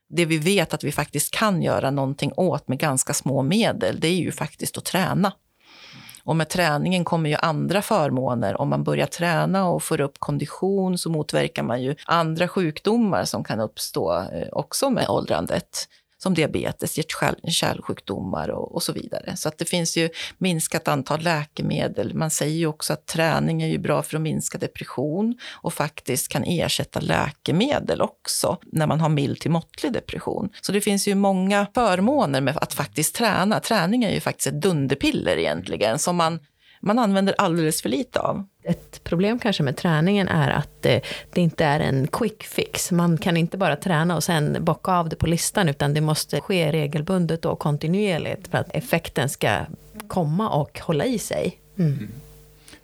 det 0.08 0.24
vi 0.24 0.38
vet 0.38 0.74
att 0.74 0.84
vi 0.84 0.92
faktiskt 0.92 1.34
kan 1.34 1.62
göra 1.62 1.90
någonting 1.90 2.32
åt 2.36 2.68
med 2.68 2.78
ganska 2.78 3.14
små 3.14 3.42
medel, 3.42 4.00
det 4.00 4.08
är 4.08 4.20
ju 4.20 4.32
faktiskt 4.32 4.78
att 4.78 4.84
träna. 4.84 5.32
Och 6.24 6.36
med 6.36 6.48
träningen 6.48 7.04
kommer 7.04 7.30
ju 7.30 7.36
andra 7.36 7.82
förmåner. 7.82 8.60
Om 8.60 8.68
man 8.68 8.84
börjar 8.84 9.06
träna 9.06 9.68
och 9.68 9.82
får 9.82 10.00
upp 10.00 10.18
kondition 10.18 10.98
så 10.98 11.10
motverkar 11.10 11.62
man 11.62 11.82
ju 11.82 11.94
andra 12.06 12.48
sjukdomar 12.48 13.24
som 13.24 13.44
kan 13.44 13.60
uppstå 13.60 14.18
eh, 14.18 14.48
också 14.52 14.90
med 14.90 15.08
åldrandet 15.08 15.88
som 16.22 16.34
diabetes, 16.34 16.98
hjärt-kärlsjukdomar 16.98 18.48
och, 18.48 18.74
och, 18.74 18.82
så 18.82 18.92
vidare. 18.92 19.36
Så 19.36 19.48
att 19.48 19.58
det 19.58 19.64
finns 19.64 19.96
ju 19.96 20.08
minskat 20.38 20.88
antal 20.88 21.20
läkemedel. 21.20 22.14
Man 22.14 22.30
säger 22.30 22.56
ju 22.56 22.66
också 22.66 22.92
att 22.92 23.06
träning 23.06 23.62
är 23.62 23.66
ju 23.66 23.78
bra 23.78 24.02
för 24.02 24.16
att 24.16 24.22
minska 24.22 24.58
depression 24.58 25.38
och 25.50 25.74
faktiskt 25.74 26.28
kan 26.28 26.44
ersätta 26.44 27.00
läkemedel 27.00 28.00
också 28.00 28.58
när 28.72 28.86
man 28.86 29.00
har 29.00 29.08
mild 29.08 29.40
till 29.40 29.50
måttlig 29.50 29.92
depression. 29.92 30.50
Så 30.60 30.72
det 30.72 30.80
finns 30.80 31.08
ju 31.08 31.14
många 31.14 31.66
förmåner 31.74 32.40
med 32.40 32.56
att 32.56 32.74
faktiskt 32.74 33.14
träna. 33.14 33.60
Träning 33.60 34.04
är 34.04 34.14
ju 34.14 34.20
faktiskt 34.20 34.46
ett 34.46 34.62
dunderpiller 34.62 35.36
egentligen 35.36 35.98
som 35.98 36.16
man 36.16 36.38
man 36.82 36.98
använder 36.98 37.34
alldeles 37.38 37.82
för 37.82 37.88
lite 37.88 38.20
av. 38.20 38.46
Ett 38.64 39.04
problem 39.04 39.38
kanske 39.38 39.62
med 39.62 39.76
träningen 39.76 40.28
är 40.28 40.50
att 40.50 40.68
det, 40.80 41.00
det, 41.32 41.40
inte 41.40 41.64
är 41.64 41.80
en 41.80 42.06
quick 42.06 42.42
fix. 42.42 42.92
Man 42.92 43.18
kan 43.18 43.36
inte 43.36 43.56
bara 43.56 43.76
träna 43.76 44.16
och 44.16 44.24
sen 44.24 44.56
bocka 44.60 44.92
av 44.92 45.08
det 45.08 45.16
på 45.16 45.26
listan, 45.26 45.68
utan 45.68 45.94
det 45.94 46.00
måste 46.00 46.40
ske 46.40 46.72
regelbundet 46.72 47.44
och 47.44 47.58
kontinuerligt 47.58 48.48
för 48.48 48.58
att 48.58 48.74
effekten 48.74 49.28
ska 49.28 49.58
komma 50.08 50.50
och 50.50 50.80
hålla 50.80 51.04
i 51.04 51.18
sig. 51.18 51.58
Mm. 51.78 51.92
mm. 51.92 52.08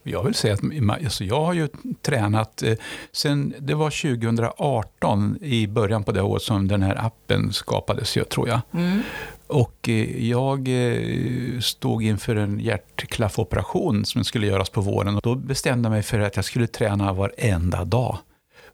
Jag 0.03 0.25
vill 0.25 0.35
säga 0.35 0.55
att 0.55 0.61
alltså 1.05 1.25
jag 1.25 1.45
har 1.45 1.53
ju 1.53 1.69
tränat 2.03 2.63
eh, 2.63 2.75
sen 3.13 3.55
det 3.59 3.75
var 3.75 3.91
2018 3.91 5.39
i 5.41 5.67
början 5.67 6.05
på 6.05 6.13
det 6.13 6.23
året 6.23 6.43
som 6.43 6.69
den 6.69 6.83
här 6.83 7.07
appen 7.07 7.53
skapades, 7.53 8.17
jag 8.17 8.29
tror 8.29 8.49
jag. 8.49 8.61
Mm. 8.73 9.03
Och 9.49 9.88
eh, 9.88 10.28
jag 10.28 10.69
eh, 10.69 11.61
stod 11.61 12.02
inför 12.02 12.37
en 12.37 12.61
hjärtklaffoperation 12.61 14.05
som 14.05 14.25
skulle 14.25 14.47
göras 14.47 14.71
på 14.71 14.81
våren. 14.81 15.17
Och 15.17 15.23
då 15.23 15.35
bestämde 15.35 15.87
jag 15.87 15.90
mig 15.90 16.02
för 16.02 16.21
att 16.21 16.37
jag 16.37 16.45
skulle 16.45 16.67
träna 16.67 17.12
varenda 17.12 17.85
dag. 17.85 18.19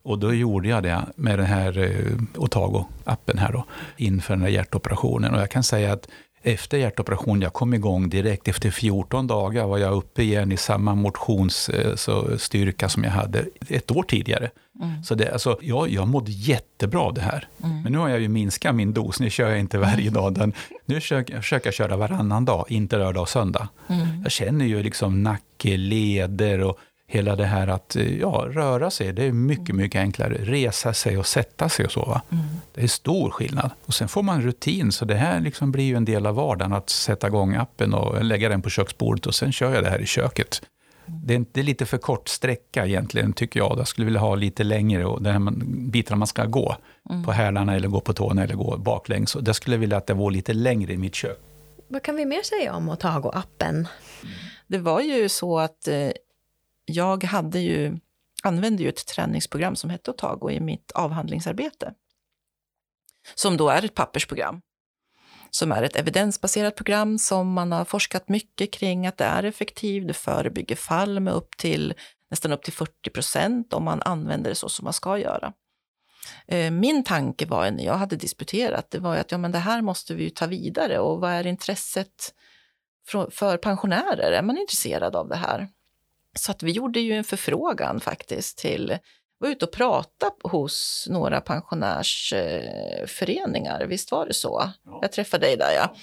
Och 0.02 0.18
då 0.18 0.34
gjorde 0.34 0.68
jag 0.68 0.82
det 0.82 1.06
med 1.16 1.38
den 1.38 1.46
här 1.46 1.78
eh, 1.78 2.40
Otago-appen 2.40 3.38
här 3.38 3.52
då, 3.52 3.64
inför 3.96 4.34
den 4.34 4.42
här 4.42 4.50
hjärtoperationen. 4.50 5.34
Och 5.34 5.40
jag 5.40 5.50
kan 5.50 5.62
säga 5.62 5.92
att 5.92 6.08
efter 6.44 6.78
hjärtoperationen, 6.78 7.42
jag 7.42 7.52
kom 7.52 7.74
igång 7.74 8.08
direkt. 8.08 8.48
Efter 8.48 8.70
14 8.70 9.26
dagar 9.26 9.66
var 9.66 9.78
jag 9.78 9.94
uppe 9.94 10.22
igen 10.22 10.52
i 10.52 10.56
samma 10.56 10.94
motionsstyrka 10.94 12.88
som 12.88 13.04
jag 13.04 13.10
hade 13.10 13.44
ett 13.68 13.90
år 13.90 14.02
tidigare. 14.02 14.50
Mm. 14.80 15.02
Så 15.02 15.14
det, 15.14 15.32
alltså, 15.32 15.58
jag, 15.60 15.88
jag 15.88 16.08
mådde 16.08 16.30
jättebra 16.32 17.00
av 17.00 17.14
det 17.14 17.20
här. 17.20 17.48
Mm. 17.64 17.82
Men 17.82 17.92
nu 17.92 17.98
har 17.98 18.08
jag 18.08 18.20
ju 18.20 18.28
minskat 18.28 18.74
min 18.74 18.92
dos, 18.92 19.20
nu 19.20 19.30
kör 19.30 19.50
jag 19.50 19.60
inte 19.60 19.78
varje 19.78 20.10
dag. 20.10 20.34
Den, 20.38 20.52
nu 20.84 20.94
försöker, 20.94 21.40
försöker 21.40 21.66
jag 21.66 21.74
köra 21.74 21.96
varannan 21.96 22.44
dag, 22.44 22.64
inte 22.68 22.96
lördag 22.96 23.22
och 23.22 23.28
söndag. 23.28 23.68
Mm. 23.88 24.22
Jag 24.22 24.32
känner 24.32 24.64
ju 24.64 24.82
liksom 24.82 25.22
nacke, 25.22 25.76
leder 25.76 26.60
och 26.60 26.78
hela 27.14 27.36
det 27.36 27.44
här 27.44 27.68
att 27.68 27.96
ja, 28.20 28.46
röra 28.50 28.90
sig, 28.90 29.12
det 29.12 29.24
är 29.24 29.32
mycket, 29.32 29.68
mm. 29.68 29.82
mycket 29.82 30.00
enklare. 30.00 30.34
Resa 30.34 30.92
sig 30.92 31.18
och 31.18 31.26
sätta 31.26 31.68
sig 31.68 31.84
och 31.84 31.92
så. 31.92 32.20
Mm. 32.30 32.44
Det 32.74 32.82
är 32.82 32.86
stor 32.86 33.30
skillnad. 33.30 33.70
Och 33.86 33.94
sen 33.94 34.08
får 34.08 34.22
man 34.22 34.42
rutin, 34.42 34.92
så 34.92 35.04
det 35.04 35.14
här 35.14 35.40
liksom 35.40 35.72
blir 35.72 35.84
ju 35.84 35.96
en 35.96 36.04
del 36.04 36.26
av 36.26 36.34
vardagen. 36.34 36.72
Att 36.72 36.90
sätta 36.90 37.26
igång 37.26 37.54
appen 37.54 37.94
och 37.94 38.24
lägga 38.24 38.48
den 38.48 38.62
på 38.62 38.70
köksbordet 38.70 39.26
och 39.26 39.34
sen 39.34 39.52
kör 39.52 39.74
jag 39.74 39.84
det 39.84 39.90
här 39.90 40.00
i 40.00 40.06
köket. 40.06 40.62
Det 41.06 41.34
är, 41.34 41.44
det 41.52 41.60
är 41.60 41.64
lite 41.64 41.86
för 41.86 41.98
kort 41.98 42.28
sträcka 42.28 42.86
egentligen, 42.86 43.32
tycker 43.32 43.60
jag. 43.60 43.78
Jag 43.78 43.88
skulle 43.88 44.04
vilja 44.04 44.20
ha 44.20 44.34
lite 44.34 44.64
längre, 44.64 45.04
och 45.04 45.22
den 45.22 45.32
här 45.32 45.52
bitarna 45.90 46.16
man 46.16 46.26
ska 46.26 46.44
gå 46.44 46.76
mm. 47.10 47.24
på 47.24 47.32
hälarna 47.32 47.74
eller 47.74 47.88
gå 47.88 48.00
på 48.00 48.12
tårna 48.12 48.44
eller 48.44 48.54
gå 48.54 48.76
baklänges. 48.76 49.36
Jag 49.46 49.56
skulle 49.56 49.76
vilja 49.76 49.96
att 49.96 50.06
det 50.06 50.14
var 50.14 50.30
lite 50.30 50.52
längre 50.52 50.92
i 50.92 50.96
mitt 50.96 51.14
kök. 51.14 51.38
Vad 51.88 52.02
kan 52.02 52.16
vi 52.16 52.24
mer 52.24 52.42
säga 52.42 52.74
om 52.74 52.90
Otago-appen? 52.90 53.86
Det 54.66 54.78
var 54.78 55.00
ju 55.00 55.28
så 55.28 55.58
att 55.58 55.88
eh, 55.88 56.10
jag 56.84 57.24
hade 57.24 57.58
ju, 57.58 57.98
använde 58.42 58.82
ju 58.82 58.88
ett 58.88 59.06
träningsprogram 59.06 59.76
som 59.76 59.90
hette 59.90 60.10
Otago 60.10 60.50
i 60.50 60.60
mitt 60.60 60.92
avhandlingsarbete. 60.92 61.94
Som 63.34 63.56
då 63.56 63.68
är 63.68 63.84
ett 63.84 63.94
pappersprogram. 63.94 64.60
Som 65.50 65.72
är 65.72 65.82
ett 65.82 65.96
evidensbaserat 65.96 66.76
program 66.76 67.18
som 67.18 67.52
man 67.52 67.72
har 67.72 67.84
forskat 67.84 68.28
mycket 68.28 68.72
kring 68.72 69.06
att 69.06 69.16
det 69.16 69.24
är 69.24 69.42
effektivt. 69.42 70.08
Det 70.08 70.14
förebygger 70.14 70.76
fall 70.76 71.20
med 71.20 71.34
upp 71.34 71.56
till 71.56 71.94
nästan 72.30 72.52
upp 72.52 72.62
till 72.62 72.72
40 72.72 73.10
procent 73.10 73.72
om 73.72 73.84
man 73.84 74.02
använder 74.02 74.50
det 74.50 74.56
så 74.56 74.68
som 74.68 74.84
man 74.84 74.92
ska 74.92 75.18
göra. 75.18 75.52
Eh, 76.46 76.70
min 76.70 77.04
tanke 77.04 77.46
var 77.46 77.70
när 77.70 77.84
jag 77.84 77.94
hade 77.94 78.16
disputerat, 78.16 78.90
det 78.90 78.98
var 78.98 79.16
att 79.16 79.32
ja, 79.32 79.38
men 79.38 79.52
det 79.52 79.58
här 79.58 79.82
måste 79.82 80.14
vi 80.14 80.24
ju 80.24 80.30
ta 80.30 80.46
vidare 80.46 80.98
och 80.98 81.20
vad 81.20 81.30
är 81.30 81.46
intresset 81.46 82.34
för 83.30 83.56
pensionärer? 83.56 84.32
Är 84.32 84.42
man 84.42 84.58
intresserad 84.58 85.16
av 85.16 85.28
det 85.28 85.36
här? 85.36 85.68
Så 86.34 86.50
att 86.50 86.62
vi 86.62 86.72
gjorde 86.72 87.00
ju 87.00 87.12
en 87.12 87.24
förfrågan 87.24 88.00
faktiskt 88.00 88.58
till 88.58 88.98
var 89.38 89.48
ute 89.48 89.64
och 89.64 89.72
pratade 89.72 90.32
hos 90.42 91.06
några 91.10 91.40
pensionärsföreningar, 91.40 93.86
visst 93.86 94.10
var 94.10 94.26
det 94.26 94.34
så? 94.34 94.70
Ja. 94.84 94.98
Jag 95.02 95.12
träffade 95.12 95.46
dig 95.46 95.56
där 95.56 95.72
ja. 95.76 95.94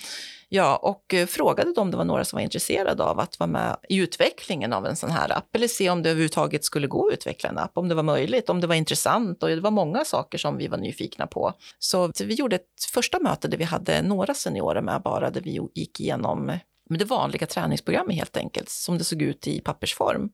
Ja, 0.54 0.76
och 0.76 1.13
eh, 1.13 1.26
frågade 1.26 1.74
dem 1.74 1.82
om 1.82 1.91
det 1.91 1.98
var 1.98 2.06
några 2.06 2.26
som 2.26 2.38
var 2.38 2.44
intresserade 2.44 3.04
av 3.04 3.20
att 3.20 3.39
vara 3.39 3.50
med 3.50 3.78
i 3.89 3.98
utvecklingen 3.98 4.74
av 4.74 4.86
en 4.86 4.96
sån 4.96 5.10
här 5.10 5.38
app, 5.38 5.56
eller 5.56 5.67
se 5.67 5.89
om 5.89 6.04
det 6.04 6.10
överhuvudtaget 6.10 6.65
skulle 6.65 6.88
gå 6.88 7.08
att 7.08 7.13
utveckla 7.13 7.50
en 7.50 7.58
app, 7.58 7.72
om 7.74 7.88
det 7.88 7.96
var 7.96 8.04
möjligt, 8.04 8.50
om 8.50 8.62
det 8.62 8.67
var 8.67 8.76
intressant 8.76 9.44
och 9.44 9.50
det 9.50 9.60
var 9.60 9.72
många 9.72 10.06
saker 10.06 10.38
som 10.38 10.58
vi 10.58 10.67
var 10.67 10.78
nyfikna 10.78 11.28
på. 11.28 11.54
Så 11.80 12.12
vi 12.24 12.34
gjorde 12.34 12.56
ett 12.56 12.84
första 12.94 13.20
möte 13.20 13.48
där 13.48 13.58
vi 13.58 13.63
hade 13.63 14.02
några 14.02 14.34
seniorer 14.34 14.82
med 14.82 15.02
bara, 15.02 15.30
där 15.30 15.41
vi 15.41 15.60
gick 15.74 16.00
igenom 16.00 16.58
med 16.91 16.99
det 16.99 17.06
vanliga 17.06 17.47
träningsprogrammet 17.47 18.15
helt 18.15 18.38
enkelt, 18.38 18.69
som 18.69 18.97
det 18.97 19.04
såg 19.04 19.21
ut 19.21 19.47
i 19.47 19.62
pappersform. 19.62 20.30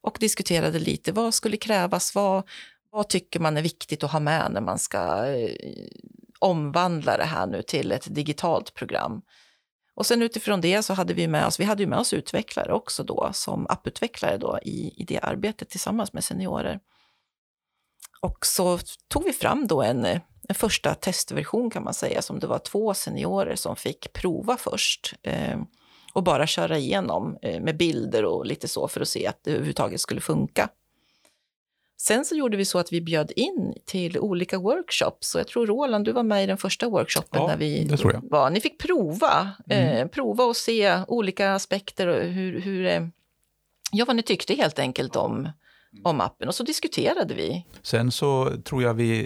Och 0.00 0.16
diskuterade 0.20 0.78
lite, 0.78 1.12
vad 1.12 1.34
skulle 1.34 1.56
krävas, 1.56 2.14
vad, 2.14 2.48
vad 2.90 3.08
tycker 3.08 3.40
man 3.40 3.56
är 3.56 3.62
viktigt 3.62 4.04
att 4.04 4.12
ha 4.12 4.20
med 4.20 4.52
när 4.52 4.60
man 4.60 4.78
ska 4.78 5.26
eh, 5.26 5.54
omvandla 6.38 7.16
det 7.16 7.24
här 7.24 7.46
nu 7.46 7.62
till 7.62 7.92
ett 7.92 8.14
digitalt 8.14 8.74
program. 8.74 9.22
Och 9.94 10.06
sen 10.06 10.22
utifrån 10.22 10.60
det 10.60 10.82
så 10.82 10.94
hade 10.94 11.14
vi 11.14 11.28
med 11.28 11.46
oss, 11.46 11.60
vi 11.60 11.64
hade 11.64 11.82
ju 11.82 11.88
med 11.88 11.98
oss 11.98 12.12
utvecklare 12.12 12.72
också 12.72 13.02
då, 13.02 13.30
som 13.32 13.66
apputvecklare 13.66 14.36
då 14.36 14.58
i, 14.62 14.94
i 14.96 15.04
det 15.04 15.18
arbetet 15.18 15.68
tillsammans 15.70 16.12
med 16.12 16.24
seniorer. 16.24 16.80
Och 18.20 18.46
så 18.46 18.78
tog 19.08 19.24
vi 19.24 19.32
fram 19.32 19.66
då 19.66 19.82
en, 19.82 20.04
en 20.04 20.54
första 20.54 20.94
testversion 20.94 21.70
kan 21.70 21.84
man 21.84 21.94
säga, 21.94 22.22
som 22.22 22.38
det 22.38 22.46
var 22.46 22.58
två 22.58 22.94
seniorer 22.94 23.56
som 23.56 23.76
fick 23.76 24.12
prova 24.12 24.56
först. 24.56 25.14
Eh, 25.22 25.58
och 26.18 26.24
bara 26.24 26.46
köra 26.46 26.78
igenom 26.78 27.38
eh, 27.42 27.60
med 27.60 27.76
bilder 27.76 28.24
och 28.24 28.46
lite 28.46 28.68
så 28.68 28.88
för 28.88 29.00
att 29.00 29.08
se 29.08 29.26
att 29.26 29.38
det 29.44 29.50
överhuvudtaget 29.50 30.00
skulle 30.00 30.20
funka. 30.20 30.68
Sen 32.00 32.24
så 32.24 32.34
gjorde 32.34 32.56
vi 32.56 32.64
så 32.64 32.78
att 32.78 32.92
vi 32.92 33.00
bjöd 33.00 33.32
in 33.36 33.74
till 33.84 34.18
olika 34.18 34.58
workshops. 34.58 35.34
Och 35.34 35.38
jag 35.40 35.48
tror 35.48 35.66
Roland, 35.66 36.04
du 36.04 36.12
var 36.12 36.22
med 36.22 36.44
i 36.44 36.46
den 36.46 36.56
första 36.58 36.88
workshopen 36.88 37.40
Ja, 37.42 37.46
när 37.46 37.56
vi 37.56 37.88
var. 38.22 38.50
Ni 38.50 38.60
fick 38.60 38.78
prova, 38.78 39.50
Mm. 39.70 39.96
eh, 39.96 40.06
prova 40.06 40.44
och 40.44 40.56
se 40.56 41.00
olika 41.08 41.52
aspekter 41.54 42.06
och 42.06 42.22
hur, 42.24 42.60
hur 42.60 42.86
eh, 42.86 43.06
ja, 43.92 44.04
vad 44.04 44.16
ni 44.16 44.22
tyckte 44.22 44.54
helt 44.54 44.78
enkelt 44.78 45.16
om, 45.16 45.48
om 46.04 46.20
appen. 46.20 46.48
Och 46.48 46.54
så 46.54 46.62
diskuterade 46.62 47.34
vi. 47.34 47.64
Sen 47.82 48.12
så 48.12 48.52
tror 48.64 48.82
jag 48.82 48.94
vi 48.94 49.20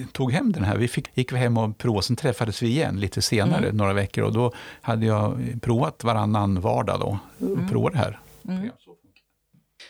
eh, 0.00 0.06
tog 0.12 0.32
hem 0.32 0.52
den 0.52 0.64
här. 0.64 0.76
Vi 0.76 0.88
fick, 0.88 1.08
gick 1.14 1.32
vi 1.32 1.36
hem 1.36 1.58
och 1.58 1.78
provade, 1.78 2.02
sen 2.02 2.16
träffades 2.16 2.62
vi 2.62 2.66
igen 2.68 3.00
lite 3.00 3.22
senare, 3.22 3.64
Mm. 3.64 3.76
några 3.76 3.92
veckor. 3.92 4.24
Och 4.24 4.32
då 4.32 4.52
hade 4.80 5.06
jag 5.06 5.54
provat 5.62 6.04
varannan 6.04 6.60
vardag 6.60 7.00
då, 7.00 7.18
och 7.46 7.70
provat 7.70 7.92
det 7.92 7.98
här. 7.98 8.20
Mm. 8.48 8.70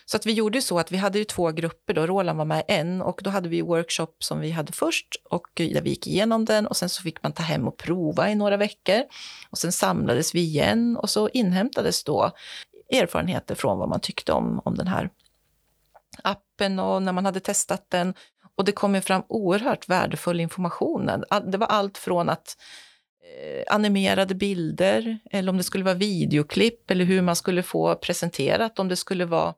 Så 0.07 0.17
att 0.17 0.27
vi 0.27 0.33
gjorde 0.33 0.63
så 0.63 0.79
att 0.79 0.93
vi 0.93 0.97
hade 0.97 1.19
ju 1.19 1.25
två 1.25 1.51
grupper 1.51 1.95
då, 1.95 2.07
Roland 2.07 2.39
var 2.39 2.45
med 2.45 2.59
i 2.61 2.73
en 2.73 3.03
och 3.03 3.21
då 3.25 3.31
hade 3.31 3.49
vi 3.49 3.61
workshop 3.63 4.07
som 4.19 4.41
vi 4.41 4.51
hade 4.51 4.73
först 4.73 5.07
och 5.31 5.47
där 5.55 5.81
vi 5.83 5.91
gick 5.91 6.07
igenom 6.07 6.45
den 6.45 6.67
och 6.67 6.77
sen 6.77 6.89
så 6.89 7.03
fick 7.03 7.23
man 7.23 7.33
ta 7.33 7.43
hem 7.43 7.69
och 7.69 7.77
prova 7.77 8.31
i 8.31 8.35
några 8.35 8.57
veckor 8.57 9.03
och 9.51 9.59
sen 9.59 9.73
samlades 9.73 10.35
vi 10.35 10.41
igen 10.41 10.97
och 10.97 11.11
så 11.11 11.29
inhämtades 11.29 12.05
då 12.05 12.31
erfarenheter 12.93 13.55
från 13.55 13.79
vad 13.79 13.89
man 13.89 14.01
tyckte 14.01 14.33
om, 14.33 14.61
om 14.65 14.75
den 14.75 14.87
här 14.87 15.11
appen 16.23 16.79
och 16.79 17.03
när 17.03 17.13
man 17.13 17.25
hade 17.25 17.41
testat 17.41 17.87
den. 17.91 18.15
Och 18.57 18.65
det 18.65 18.73
kom 18.73 18.95
ju 18.95 19.01
fram 19.01 19.23
oerhört 19.29 19.89
värdefull 19.89 20.41
information. 20.41 21.11
Det 21.47 21.59
var 21.59 21.67
allt 21.67 21.99
från 21.99 22.29
att 22.29 22.57
eh, 23.41 23.75
animerade 23.75 24.35
bilder, 24.35 25.19
eller 25.31 25.51
om 25.51 25.57
det 25.57 25.65
skulle 25.65 25.85
vara 25.85 25.95
videoklipp, 25.95 26.91
eller 26.91 27.05
hur 27.05 27.23
man 27.23 27.37
skulle 27.37 27.63
få 27.63 27.95
presenterat, 27.95 28.79
om 28.79 28.89
det 28.89 28.97
skulle 28.97 29.25
vara 29.25 29.55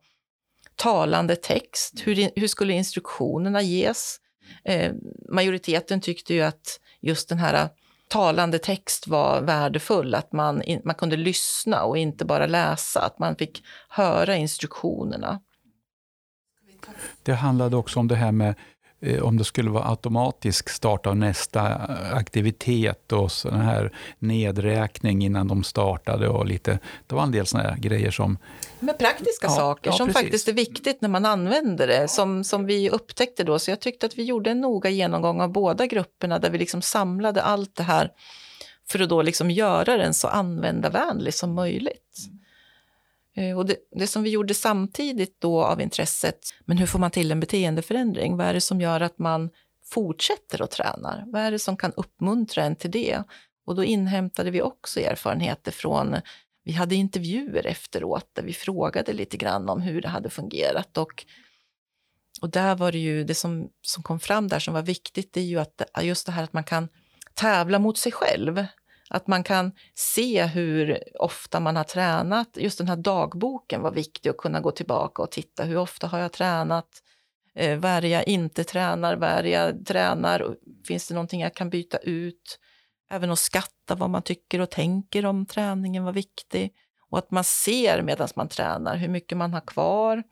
talande 0.75 1.35
text, 1.35 1.93
hur, 2.03 2.39
hur 2.39 2.47
skulle 2.47 2.73
instruktionerna 2.73 3.61
ges? 3.61 4.17
Eh, 4.63 4.93
majoriteten 5.29 6.01
tyckte 6.01 6.33
ju 6.33 6.41
att 6.41 6.79
just 7.01 7.29
den 7.29 7.37
här 7.37 7.69
talande 8.07 8.59
text 8.59 9.07
var 9.07 9.41
värdefull, 9.41 10.15
att 10.15 10.31
man, 10.31 10.61
in, 10.61 10.81
man 10.85 10.95
kunde 10.95 11.17
lyssna 11.17 11.83
och 11.83 11.97
inte 11.97 12.25
bara 12.25 12.45
läsa, 12.45 13.01
att 13.01 13.19
man 13.19 13.35
fick 13.35 13.63
höra 13.89 14.35
instruktionerna. 14.35 15.39
Det 17.23 17.33
handlade 17.33 17.75
också 17.75 17.99
om 17.99 18.07
det 18.07 18.15
här 18.15 18.31
med 18.31 18.55
eh, 18.99 19.23
om 19.23 19.37
det 19.37 19.43
skulle 19.43 19.69
vara 19.69 19.89
automatisk 19.89 20.69
start 20.69 21.05
av 21.05 21.17
nästa 21.17 21.69
eh, 21.69 22.15
aktivitet 22.17 23.11
och 23.11 23.31
sån 23.31 23.61
här 23.61 23.91
nedräkning 24.19 25.25
innan 25.25 25.47
de 25.47 25.63
startade 25.63 26.29
och 26.29 26.45
lite, 26.45 26.79
det 27.07 27.15
var 27.15 27.23
en 27.23 27.31
del 27.31 27.45
såna 27.45 27.63
här 27.63 27.77
grejer 27.77 28.11
som, 28.11 28.37
Med 28.79 28.97
praktiska 28.97 29.47
Ja, 29.47 29.49
saker 29.49 29.89
ja, 29.89 29.97
som 29.97 30.07
precis. 30.07 30.21
faktiskt 30.21 30.47
är 30.47 30.53
viktigt 30.53 31.01
när 31.01 31.09
man 31.09 31.25
använder 31.25 31.87
det, 31.87 32.07
som, 32.07 32.43
som 32.43 32.65
vi 32.65 32.89
upptäckte 32.89 33.43
då. 33.43 33.59
Så 33.59 33.71
jag 33.71 33.79
tyckte 33.79 34.05
att 34.05 34.17
vi 34.17 34.23
gjorde 34.23 34.51
en 34.51 34.61
noga 34.61 34.89
genomgång 34.89 35.41
av 35.41 35.51
båda 35.51 35.85
grupperna 35.85 36.39
där 36.39 36.49
vi 36.49 36.57
liksom 36.57 36.81
samlade 36.81 37.41
allt 37.41 37.75
det 37.75 37.83
här 37.83 38.11
för 38.89 38.99
att 38.99 39.09
då 39.09 39.21
liksom 39.21 39.51
göra 39.51 39.97
den 39.97 40.13
så 40.13 40.27
användarvänlig 40.27 41.33
som 41.33 41.53
möjligt. 41.53 42.27
Eh, 43.37 43.57
och 43.57 43.65
det, 43.65 43.75
det 43.91 44.07
som 44.07 44.23
vi 44.23 44.29
gjorde 44.29 44.53
samtidigt 44.53 45.41
då 45.41 45.63
av 45.63 45.81
intresset, 45.81 46.39
men 46.65 46.77
hur 46.77 46.85
får 46.85 46.99
man 46.99 47.11
till 47.11 47.31
en 47.31 47.39
beteendeförändring? 47.39 48.37
Vad 48.37 48.47
är 48.47 48.53
det 48.53 48.61
som 48.61 48.81
gör 48.81 49.01
att 49.01 49.19
man 49.19 49.49
fortsätter 49.85 50.61
att 50.61 50.71
träna? 50.71 51.23
Vad 51.25 51.41
är 51.41 51.51
det 51.51 51.59
som 51.59 51.77
kan 51.77 51.93
uppmuntra 51.93 52.63
en 52.63 52.75
till 52.75 52.91
det? 52.91 53.23
Och 53.65 53.75
då 53.75 53.83
inhämtade 53.83 54.51
vi 54.51 54.61
också 54.61 54.99
erfarenheter 54.99 55.71
från 55.71 56.15
vi 56.63 56.73
hade 56.73 56.95
intervjuer 56.95 57.65
efteråt 57.65 58.29
där 58.33 58.43
vi 58.43 58.53
frågade 58.53 59.13
lite 59.13 59.37
grann 59.37 59.69
om 59.69 59.81
hur 59.81 60.01
det 60.01 60.07
hade 60.07 60.29
fungerat. 60.29 60.97
Och, 60.97 61.25
och 62.41 62.49
där 62.49 62.75
var 62.75 62.91
det 62.91 62.97
ju 62.97 63.23
det 63.23 63.35
som, 63.35 63.69
som 63.81 64.03
kom 64.03 64.19
fram 64.19 64.47
där 64.47 64.59
som 64.59 64.73
var 64.73 64.81
viktigt, 64.81 65.33
det 65.33 65.39
är 65.39 65.45
ju 65.45 65.59
att 65.59 65.81
just 66.01 66.25
det 66.25 66.31
här 66.31 66.43
att 66.43 66.53
man 66.53 66.63
kan 66.63 66.89
tävla 67.33 67.79
mot 67.79 67.97
sig 67.97 68.11
själv. 68.11 68.65
Att 69.09 69.27
man 69.27 69.43
kan 69.43 69.71
se 69.95 70.45
hur 70.45 71.03
ofta 71.19 71.59
man 71.59 71.75
har 71.75 71.83
tränat. 71.83 72.49
Just 72.57 72.77
den 72.77 72.87
här 72.87 72.95
dagboken 72.95 73.81
var 73.81 73.91
viktig 73.91 74.29
att 74.29 74.37
kunna 74.37 74.59
gå 74.59 74.71
tillbaka 74.71 75.21
och 75.21 75.31
titta. 75.31 75.63
Hur 75.63 75.77
ofta 75.77 76.07
har 76.07 76.19
jag 76.19 76.31
tränat? 76.31 76.87
Eh, 77.55 77.79
vad 77.79 77.91
är 77.91 78.01
det 78.01 78.07
jag 78.07 78.27
inte 78.27 78.63
tränar? 78.63 79.15
Vad 79.15 79.29
är 79.29 79.43
det 79.43 79.49
jag 79.49 79.85
tränar? 79.85 80.55
Finns 80.87 81.07
det 81.07 81.13
någonting 81.13 81.41
jag 81.41 81.53
kan 81.53 81.69
byta 81.69 81.97
ut? 81.97 82.59
Även 83.09 83.31
att 83.31 83.39
skatta 83.39 83.95
vad 83.95 84.09
man 84.09 84.21
tycker 84.21 84.61
och 84.61 84.71
tänker 84.71 85.25
om 85.25 85.45
träningen 85.45 86.03
var 86.03 86.13
viktig. 86.13 86.73
Och 87.09 87.17
att 87.17 87.31
man 87.31 87.43
ser 87.43 88.01
medan 88.01 88.27
man 88.35 88.47
tränar 88.47 88.95
hur 88.95 89.07
mycket 89.07 89.37
man 89.37 89.53
har 89.53 89.61
kvar 89.61 90.23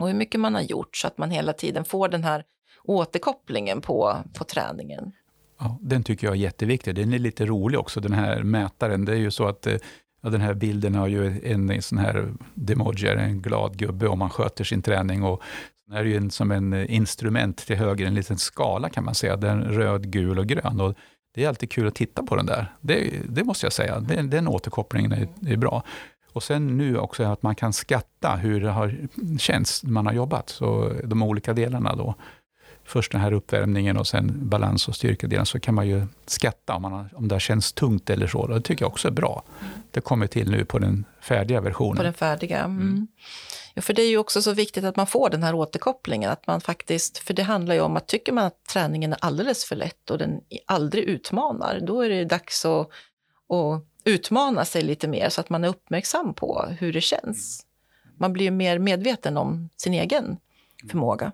och 0.00 0.08
hur 0.08 0.14
mycket 0.14 0.40
man 0.40 0.54
har 0.54 0.62
gjort 0.62 0.96
så 0.96 1.06
att 1.06 1.18
man 1.18 1.30
hela 1.30 1.52
tiden 1.52 1.84
får 1.84 2.08
den 2.08 2.24
här 2.24 2.44
återkopplingen 2.84 3.80
på, 3.80 4.16
på 4.34 4.44
träningen 4.44 5.12
ja, 5.58 5.78
den 5.80 6.02
tycker 6.02 6.26
jag 6.26 6.36
är 6.36 6.40
jätteviktig. 6.40 6.94
Den 6.94 7.12
är 7.12 7.18
lite 7.18 7.46
rolig 7.46 7.80
också, 7.80 8.00
den 8.00 8.12
här 8.12 8.42
mätaren. 8.42 9.04
Det 9.04 9.12
är 9.12 9.16
ju 9.16 9.30
så 9.30 9.46
att 9.46 9.66
eh, 9.66 9.76
ja, 10.22 10.30
den 10.30 10.40
här 10.40 10.54
bilden 10.54 10.94
har 10.94 11.06
ju 11.06 11.40
en, 11.52 11.70
en 11.70 11.82
sån 11.82 11.98
här 11.98 12.32
demoji, 12.54 13.08
en 13.08 13.42
glad 13.42 13.78
gubbe 13.78 14.08
om 14.08 14.18
man 14.18 14.30
sköter 14.30 14.64
sin 14.64 14.82
träning. 14.82 15.22
Och 15.22 15.42
den 15.86 15.96
är 15.96 16.04
ju 16.04 16.16
en, 16.16 16.30
som 16.30 16.50
en 16.50 16.72
eh, 16.72 16.94
instrument 16.94 17.56
till 17.56 17.76
höger, 17.76 18.06
en 18.06 18.14
liten 18.14 18.38
skala 18.38 18.88
kan 18.88 19.04
man 19.04 19.14
säga, 19.14 19.36
den 19.36 19.64
röd, 19.64 20.10
gul 20.10 20.38
och 20.38 20.46
grön. 20.46 20.80
Och 20.80 20.94
det 21.34 21.44
är 21.44 21.48
alltid 21.48 21.70
kul 21.70 21.86
att 21.86 21.94
titta 21.94 22.22
på 22.22 22.36
den 22.36 22.46
där. 22.46 22.72
Det, 22.80 23.10
det 23.28 23.44
måste 23.44 23.66
jag 23.66 23.72
säga, 23.72 24.00
den, 24.00 24.30
den 24.30 24.48
återkopplingen 24.48 25.12
är, 25.12 25.28
är 25.46 25.56
bra. 25.56 25.82
Och 26.32 26.42
sen 26.42 26.78
nu 26.78 26.98
också 26.98 27.22
att 27.22 27.42
man 27.42 27.54
kan 27.54 27.72
skatta 27.72 28.36
hur 28.36 28.60
det 28.60 28.70
har 28.70 29.08
känts 29.38 29.82
när 29.82 29.90
man 29.90 30.06
har 30.06 30.12
jobbat. 30.12 30.48
Så 30.48 30.92
de 31.04 31.22
olika 31.22 31.52
delarna 31.52 31.96
då. 31.96 32.14
Först 32.86 33.12
den 33.12 33.20
här 33.20 33.32
uppvärmningen 33.32 33.96
och 33.96 34.06
sen 34.06 34.48
balans 34.48 34.88
och 34.88 34.96
styrkedelen. 34.96 35.46
Så 35.46 35.60
kan 35.60 35.74
man 35.74 35.88
ju 35.88 36.06
skatta 36.26 36.74
om, 36.74 36.82
man 36.82 37.08
om 37.14 37.28
det 37.28 37.34
har 37.34 37.40
känts 37.40 37.72
tungt 37.72 38.10
eller 38.10 38.26
så. 38.26 38.46
Det 38.46 38.60
tycker 38.60 38.84
jag 38.84 38.92
också 38.92 39.08
är 39.08 39.12
bra. 39.12 39.42
Det 39.90 40.00
kommer 40.00 40.26
till 40.26 40.50
nu 40.50 40.64
på 40.64 40.78
den 40.78 41.04
färdiga 41.20 41.60
versionen. 41.60 41.96
På 41.96 42.02
den 42.02 42.14
färdiga. 42.14 42.58
Mm. 42.58 43.08
Ja, 43.74 43.82
för 43.82 43.94
det 43.94 44.02
är 44.02 44.08
ju 44.08 44.18
också 44.18 44.42
så 44.42 44.52
viktigt 44.52 44.84
att 44.84 44.96
man 44.96 45.06
får 45.06 45.30
den 45.30 45.42
här 45.42 45.54
återkopplingen. 45.54 46.30
Att 46.30 46.46
man 46.46 46.60
faktiskt, 46.60 47.18
för 47.18 47.34
det 47.34 47.42
handlar 47.42 47.74
ju 47.74 47.80
om 47.80 47.96
att 47.96 48.06
tycker 48.06 48.32
man 48.32 48.44
att 48.44 48.64
träningen 48.64 49.12
är 49.12 49.18
alldeles 49.20 49.64
för 49.64 49.76
lätt 49.76 50.10
och 50.10 50.18
den 50.18 50.40
aldrig 50.66 51.04
utmanar, 51.04 51.80
då 51.82 52.00
är 52.00 52.08
det 52.08 52.24
dags 52.24 52.64
att, 52.64 52.80
att 53.48 53.84
utmana 54.04 54.64
sig 54.64 54.82
lite 54.82 55.08
mer 55.08 55.28
så 55.28 55.40
att 55.40 55.50
man 55.50 55.64
är 55.64 55.68
uppmärksam 55.68 56.34
på 56.34 56.66
hur 56.78 56.92
det 56.92 57.00
känns. 57.00 57.66
Man 58.18 58.32
blir 58.32 58.44
ju 58.44 58.50
mer 58.50 58.78
medveten 58.78 59.36
om 59.36 59.68
sin 59.76 59.94
egen 59.94 60.36
förmåga. 60.90 61.32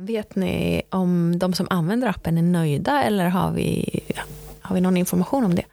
Vet 0.00 0.36
ni 0.36 0.82
om 0.90 1.38
de 1.38 1.52
som 1.52 1.66
använder 1.70 2.08
appen 2.08 2.38
är 2.38 2.42
nöjda 2.42 3.02
eller 3.02 3.28
har 3.28 3.50
vi, 3.50 4.00
har 4.60 4.74
vi 4.74 4.80
någon 4.80 4.96
information 4.96 5.44
om 5.44 5.54
det? 5.54 5.64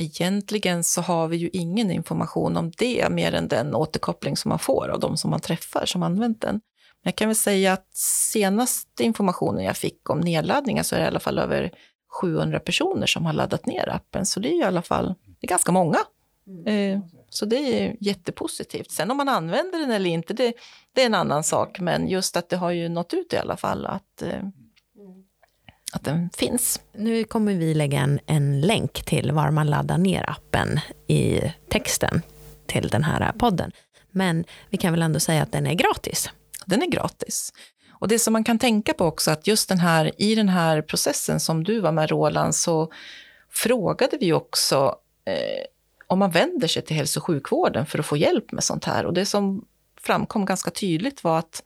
Egentligen 0.00 0.84
så 0.84 1.00
har 1.00 1.28
vi 1.28 1.36
ju 1.36 1.50
ingen 1.52 1.90
information 1.90 2.56
om 2.56 2.70
det 2.78 3.10
mer 3.10 3.32
än 3.34 3.48
den 3.48 3.74
återkoppling 3.74 4.36
som 4.36 4.48
man 4.48 4.58
får 4.58 4.88
av 4.88 5.00
de 5.00 5.16
som 5.16 5.30
man 5.30 5.40
träffar 5.40 5.86
som 5.86 6.02
använt 6.02 6.40
den. 6.40 6.54
Men 7.02 7.10
jag 7.10 7.16
kan 7.16 7.28
väl 7.28 7.36
säga 7.36 7.72
att 7.72 7.96
senaste 8.32 9.04
informationen 9.04 9.64
jag 9.64 9.76
fick 9.76 10.10
om 10.10 10.20
nedladdningar 10.20 10.82
så 10.82 10.94
är 10.94 10.98
det 10.98 11.04
i 11.04 11.08
alla 11.08 11.20
fall 11.20 11.38
över 11.38 11.70
700 12.20 12.60
personer 12.60 13.06
som 13.06 13.26
har 13.26 13.32
laddat 13.32 13.66
ner 13.66 13.88
appen. 13.88 14.26
Så 14.26 14.40
det 14.40 14.48
är 14.48 14.54
ju 14.54 14.60
i 14.60 14.64
alla 14.64 14.82
fall 14.82 15.14
det 15.24 15.46
är 15.46 15.48
ganska 15.48 15.72
många. 15.72 15.98
Eh, 16.66 17.00
Så 17.28 17.46
det 17.46 17.56
är 17.56 17.96
jättepositivt. 18.00 18.90
Sen 18.90 19.10
om 19.10 19.16
man 19.16 19.28
använder 19.28 19.78
den 19.78 19.90
eller 19.90 20.10
inte, 20.10 20.34
det, 20.34 20.52
det 20.94 21.02
är 21.02 21.06
en 21.06 21.14
annan 21.14 21.44
sak. 21.44 21.80
Men 21.80 22.08
just 22.08 22.36
att 22.36 22.48
det 22.48 22.56
har 22.56 22.70
ju 22.70 22.88
nått 22.88 23.14
ut 23.14 23.32
i 23.32 23.36
alla 23.36 23.56
fall 23.56 23.86
att, 23.86 24.22
eh, 24.22 24.42
att 25.92 26.04
den 26.04 26.30
finns. 26.30 26.80
Nu 26.92 27.24
kommer 27.24 27.54
vi 27.54 27.74
lägga 27.74 28.00
en, 28.00 28.20
en 28.26 28.60
länk 28.60 29.04
till 29.04 29.32
var 29.32 29.50
man 29.50 29.66
laddar 29.66 29.98
ner 29.98 30.30
appen 30.30 30.80
i 31.06 31.40
texten 31.68 32.22
till 32.66 32.88
den 32.88 33.04
här 33.04 33.32
podden. 33.32 33.72
Men 34.10 34.44
vi 34.70 34.76
kan 34.76 34.92
väl 34.92 35.02
ändå 35.02 35.20
säga 35.20 35.42
att 35.42 35.52
den 35.52 35.66
är 35.66 35.74
gratis. 35.74 36.30
Den 36.66 36.82
är 36.82 36.86
gratis. 36.86 37.52
Och 37.90 38.08
det 38.08 38.18
som 38.18 38.32
man 38.32 38.44
kan 38.44 38.58
tänka 38.58 38.94
på 38.94 39.04
också, 39.04 39.30
att 39.30 39.46
just 39.46 39.68
den 39.68 39.78
här, 39.78 40.12
i 40.22 40.34
den 40.34 40.48
här 40.48 40.82
processen 40.82 41.40
som 41.40 41.64
du 41.64 41.80
var 41.80 41.92
med 41.92 42.10
Roland, 42.10 42.54
så 42.54 42.92
frågade 43.50 44.16
vi 44.20 44.32
också 44.32 44.96
eh, 45.26 45.64
om 46.06 46.18
man 46.18 46.30
vänder 46.30 46.68
sig 46.68 46.82
till 46.82 46.96
hälso 46.96 47.20
och 47.20 47.24
sjukvården 47.24 47.86
för 47.86 47.98
att 47.98 48.06
få 48.06 48.16
hjälp 48.16 48.52
med 48.52 48.64
sånt 48.64 48.84
här. 48.84 49.06
Och 49.06 49.14
det 49.14 49.26
som 49.26 49.64
framkom 50.04 50.44
ganska 50.44 50.70
tydligt 50.70 51.24
var 51.24 51.38
att 51.38 51.62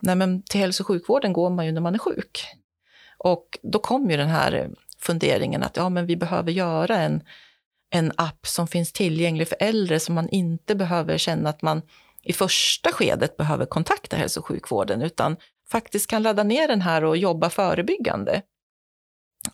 nej 0.00 0.14
men, 0.16 0.42
till 0.42 0.60
hälso 0.60 0.82
och 0.82 0.86
sjukvården 0.86 1.32
går 1.32 1.50
man 1.50 1.66
ju 1.66 1.72
när 1.72 1.80
man 1.80 1.94
är 1.94 1.98
sjuk. 1.98 2.46
Och 3.18 3.58
då 3.62 3.78
kom 3.78 4.10
ju 4.10 4.16
den 4.16 4.28
här 4.28 4.70
funderingen 4.98 5.62
att 5.62 5.76
ja, 5.76 5.88
men 5.88 6.06
vi 6.06 6.16
behöver 6.16 6.52
göra 6.52 6.96
en, 6.96 7.22
en 7.90 8.12
app 8.16 8.46
som 8.46 8.68
finns 8.68 8.92
tillgänglig 8.92 9.48
för 9.48 9.56
äldre, 9.60 10.00
så 10.00 10.12
man 10.12 10.28
inte 10.28 10.74
behöver 10.74 11.18
känna 11.18 11.50
att 11.50 11.62
man 11.62 11.82
i 12.22 12.32
första 12.32 12.92
skedet 12.92 13.36
behöver 13.36 13.66
kontakta 13.66 14.16
hälso 14.16 14.40
och 14.40 14.46
sjukvården, 14.46 15.02
utan 15.02 15.36
faktiskt 15.68 16.10
kan 16.10 16.22
ladda 16.22 16.42
ner 16.42 16.68
den 16.68 16.80
här 16.80 17.04
och 17.04 17.16
jobba 17.16 17.50
förebyggande. 17.50 18.42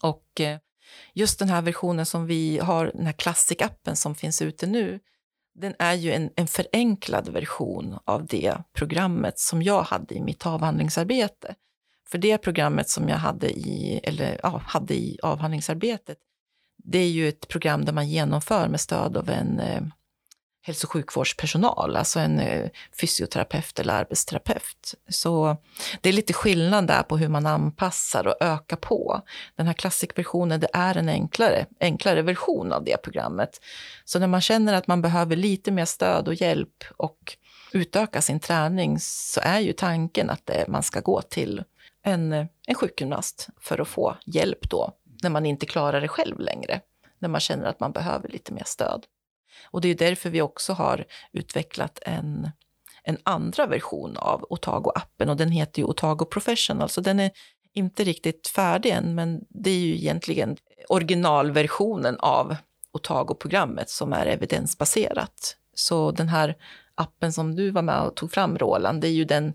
Och 0.00 0.40
eh, 0.40 0.58
just 1.12 1.38
den 1.38 1.48
här 1.48 1.62
versionen 1.62 2.06
som 2.06 2.26
vi 2.26 2.58
har, 2.58 2.90
den 2.94 3.06
här 3.06 3.12
klassikappen 3.12 3.96
som 3.96 4.14
finns 4.14 4.42
ute 4.42 4.66
nu, 4.66 5.00
den 5.58 5.74
är 5.78 5.94
ju 5.94 6.12
en, 6.12 6.30
en 6.36 6.46
förenklad 6.46 7.28
version 7.28 7.98
av 8.04 8.26
det 8.26 8.56
programmet 8.72 9.38
som 9.38 9.62
jag 9.62 9.82
hade 9.82 10.14
i 10.14 10.20
mitt 10.20 10.46
avhandlingsarbete. 10.46 11.54
För 12.08 12.18
det 12.18 12.38
programmet 12.38 12.88
som 12.88 13.08
jag 13.08 13.16
hade 13.16 13.50
i, 13.50 14.00
eller, 14.02 14.40
ja, 14.42 14.62
hade 14.66 14.94
i 14.94 15.18
avhandlingsarbetet, 15.22 16.18
det 16.84 16.98
är 16.98 17.08
ju 17.08 17.28
ett 17.28 17.48
program 17.48 17.84
där 17.84 17.92
man 17.92 18.08
genomför 18.08 18.68
med 18.68 18.80
stöd 18.80 19.16
av 19.16 19.30
en 19.30 19.60
eh, 19.60 19.82
hälso 20.66 20.86
och 20.86 20.92
sjukvårdspersonal, 20.92 21.96
alltså 21.96 22.20
en 22.20 22.40
eh, 22.40 22.70
fysioterapeut 23.00 23.78
eller 23.78 23.94
arbetsterapeut. 23.94 24.94
Så 25.08 25.56
det 26.00 26.08
är 26.08 26.12
lite 26.12 26.32
skillnad 26.32 26.86
där 26.86 27.02
på 27.02 27.16
hur 27.16 27.28
man 27.28 27.46
anpassar 27.46 28.26
och 28.26 28.36
ökar 28.40 28.76
på. 28.76 29.22
Den 29.56 29.66
här 29.66 29.74
klassikversionen, 29.74 30.60
det 30.60 30.68
är 30.72 30.96
en 30.96 31.08
enklare, 31.08 31.66
enklare 31.80 32.22
version 32.22 32.72
av 32.72 32.84
det 32.84 32.96
programmet. 33.02 33.60
Så 34.04 34.18
när 34.18 34.26
man 34.26 34.40
känner 34.40 34.74
att 34.74 34.86
man 34.86 35.02
behöver 35.02 35.36
lite 35.36 35.70
mer 35.70 35.84
stöd 35.84 36.28
och 36.28 36.34
hjälp 36.34 36.84
och 36.96 37.36
utöka 37.72 38.22
sin 38.22 38.40
träning 38.40 38.98
så 39.00 39.40
är 39.42 39.60
ju 39.60 39.72
tanken 39.72 40.30
att 40.30 40.46
det, 40.46 40.64
man 40.68 40.82
ska 40.82 41.00
gå 41.00 41.22
till 41.22 41.64
en, 42.02 42.32
eh, 42.32 42.46
en 42.66 42.74
sjukgymnast 42.74 43.48
för 43.60 43.80
att 43.80 43.88
få 43.88 44.16
hjälp 44.24 44.70
då, 44.70 44.92
när 45.22 45.30
man 45.30 45.46
inte 45.46 45.66
klarar 45.66 46.00
det 46.00 46.08
själv 46.08 46.40
längre. 46.40 46.80
När 47.18 47.28
man 47.28 47.40
känner 47.40 47.64
att 47.64 47.80
man 47.80 47.92
behöver 47.92 48.28
lite 48.28 48.52
mer 48.52 48.64
stöd. 48.66 49.06
Och 49.66 49.80
det 49.80 49.88
är 49.88 49.94
därför 49.94 50.30
vi 50.30 50.42
också 50.42 50.72
har 50.72 51.04
utvecklat 51.32 51.98
en, 52.02 52.50
en 53.02 53.18
andra 53.22 53.66
version 53.66 54.16
av 54.16 54.46
Otago-appen 54.50 55.30
och 55.30 55.36
den 55.36 55.50
heter 55.50 55.82
ju 55.82 55.86
Otago 55.86 56.24
Professional, 56.24 56.88
så 56.88 57.00
den 57.00 57.20
är 57.20 57.30
inte 57.74 58.04
riktigt 58.04 58.48
färdig 58.48 58.90
än, 58.90 59.14
men 59.14 59.40
det 59.48 59.70
är 59.70 59.78
ju 59.78 59.94
egentligen 59.94 60.56
originalversionen 60.88 62.16
av 62.18 62.56
Otago-programmet 62.92 63.90
som 63.90 64.12
är 64.12 64.26
evidensbaserat. 64.26 65.56
Så 65.74 66.10
den 66.10 66.28
här 66.28 66.56
appen 66.94 67.32
som 67.32 67.54
du 67.54 67.70
var 67.70 67.82
med 67.82 68.00
och 68.00 68.14
tog 68.14 68.32
fram, 68.32 68.58
Roland, 68.58 69.00
det 69.00 69.08
är 69.08 69.12
ju 69.12 69.24
den 69.24 69.54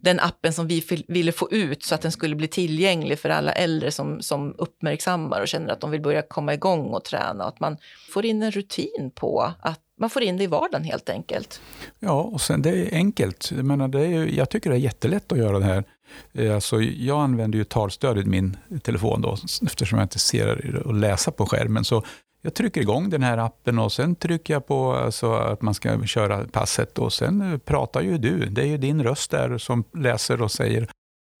den 0.00 0.20
appen 0.20 0.52
som 0.52 0.66
vi 0.66 1.04
ville 1.08 1.32
få 1.32 1.50
ut 1.50 1.82
så 1.82 1.94
att 1.94 2.02
den 2.02 2.12
skulle 2.12 2.36
bli 2.36 2.48
tillgänglig 2.48 3.18
för 3.18 3.28
alla 3.28 3.52
äldre 3.52 3.90
som, 3.90 4.22
som 4.22 4.54
uppmärksammar 4.58 5.40
och 5.40 5.48
känner 5.48 5.72
att 5.72 5.80
de 5.80 5.90
vill 5.90 6.00
börja 6.00 6.22
komma 6.22 6.54
igång 6.54 6.86
och 6.86 7.04
träna. 7.04 7.44
Att 7.44 7.60
man 7.60 7.76
får 8.10 8.24
in 8.24 8.42
en 8.42 8.50
rutin 8.50 9.10
på 9.14 9.52
att 9.60 9.80
man 10.00 10.10
får 10.10 10.22
in 10.22 10.36
det 10.36 10.44
i 10.44 10.46
vardagen 10.46 10.84
helt 10.84 11.08
enkelt. 11.08 11.60
Ja, 11.98 12.22
och 12.22 12.40
sen 12.40 12.62
det 12.62 12.70
är 12.70 12.94
enkelt. 12.94 13.52
Jag, 13.56 13.64
menar, 13.64 13.88
det 13.88 14.06
är, 14.06 14.26
jag 14.26 14.50
tycker 14.50 14.70
det 14.70 14.76
är 14.76 14.80
jättelätt 14.80 15.32
att 15.32 15.38
göra 15.38 15.58
det 15.58 15.64
här. 15.64 15.84
Eh, 16.32 16.54
alltså, 16.54 16.80
jag 16.80 17.20
använder 17.20 17.58
ju 17.58 17.64
talstöd 17.64 18.18
i 18.18 18.24
min 18.24 18.56
telefon 18.82 19.22
då, 19.22 19.36
eftersom 19.66 19.98
jag 19.98 20.04
inte 20.04 20.18
ser 20.18 20.76
och 20.86 20.94
läsa 20.94 21.30
på 21.30 21.46
skärmen. 21.46 21.84
Så 21.84 22.04
jag 22.42 22.54
trycker 22.54 22.80
igång 22.80 23.10
den 23.10 23.22
här 23.22 23.38
appen 23.38 23.78
och 23.78 23.92
sen 23.92 24.14
trycker 24.16 24.54
jag 24.54 24.66
på 24.66 24.92
alltså, 24.92 25.32
att 25.32 25.62
man 25.62 25.74
ska 25.74 26.06
köra 26.06 26.44
passet 26.44 26.98
och 26.98 27.12
sen 27.12 27.52
eh, 27.52 27.58
pratar 27.58 28.00
ju 28.00 28.18
du. 28.18 28.46
Det 28.46 28.62
är 28.62 28.66
ju 28.66 28.76
din 28.76 29.02
röst 29.02 29.30
där 29.30 29.58
som 29.58 29.84
läser 29.94 30.42
och 30.42 30.52
säger. 30.52 30.88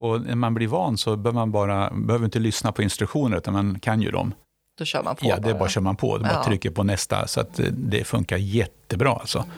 Och 0.00 0.20
när 0.20 0.34
man 0.34 0.54
blir 0.54 0.68
van 0.68 0.98
så 0.98 1.16
behöver 1.16 1.38
man 1.40 1.52
bara, 1.52 1.90
behöver 1.90 2.24
inte 2.24 2.38
lyssna 2.38 2.72
på 2.72 2.82
instruktioner 2.82 3.36
utan 3.36 3.54
man 3.54 3.80
kan 3.80 4.02
ju 4.02 4.10
dem. 4.10 4.34
Då 4.78 4.84
kör 4.84 5.02
man 5.02 5.16
på 5.16 5.26
Ja, 5.26 5.36
det 5.36 5.50
är 5.50 5.54
bara 5.54 5.68
kör 5.68 5.80
man 5.80 5.96
på. 5.96 6.18
Du 6.18 6.24
bara 6.24 6.44
trycker 6.44 6.70
på 6.70 6.82
nästa 6.82 7.26
så 7.26 7.40
att 7.40 7.58
eh, 7.58 7.66
det 7.66 8.04
funkar 8.04 8.36
jättebra 8.36 9.12
alltså. 9.12 9.38
Mm. 9.38 9.50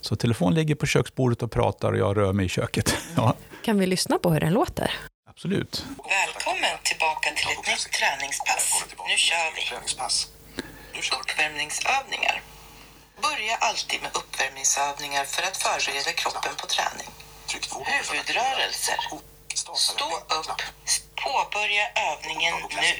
Så 0.00 0.16
telefonen 0.16 0.54
ligger 0.54 0.74
på 0.74 0.86
köksbordet 0.86 1.42
och 1.42 1.50
pratar 1.50 1.92
och 1.92 1.98
jag 1.98 2.16
rör 2.16 2.32
mig 2.32 2.46
i 2.46 2.48
köket. 2.48 2.96
Ja. 3.16 3.34
Kan 3.64 3.78
vi 3.78 3.86
lyssna 3.86 4.18
på 4.18 4.30
hur 4.30 4.40
den 4.40 4.52
låter? 4.52 4.90
Absolut. 5.30 5.86
Välkommen 5.86 6.78
tillbaka 6.82 7.30
till 7.36 7.48
ett 7.52 7.66
nytt 7.66 7.92
träningspass. 7.92 8.84
Nu 9.08 9.16
kör 9.16 9.54
vi. 9.54 10.37
Uppvärmningsövningar. 10.98 12.42
Börja 13.22 13.54
alltid 13.68 14.02
med 14.02 14.10
uppvärmningsövningar 14.20 15.24
för 15.24 15.42
att 15.42 15.56
förbereda 15.56 16.12
kroppen 16.12 16.52
på 16.60 16.66
träning. 16.66 17.10
Huvudrörelser. 17.92 18.98
Stå 19.74 20.04
upp. 20.38 20.62
Påbörja 21.24 21.84
övningen 22.12 22.54
nu. 22.70 22.92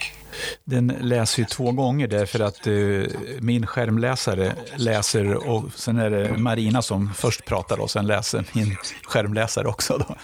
Den 0.65 0.87
läser 1.01 1.39
ju 1.39 1.45
två 1.45 1.73
gånger 1.73 2.07
därför 2.07 2.41
att 2.41 2.67
uh, 2.67 3.09
min 3.41 3.67
skärmläsare 3.67 4.57
läser 4.77 5.49
och 5.49 5.65
sen 5.75 5.99
är 5.99 6.11
det 6.11 6.39
Marina 6.39 6.83
som 6.83 7.15
först 7.15 7.45
pratar 7.45 7.81
och 7.81 7.91
sen 7.91 8.07
läser 8.07 8.45
min 8.53 8.77
skärmläsare 9.03 9.69
också. 9.69 9.99
Då. 9.99 10.17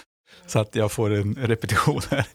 Så 0.47 0.59
att 0.59 0.75
jag 0.75 0.91
får 0.91 1.13
en 1.13 1.35
repetition 1.35 2.01
här. 2.11 2.25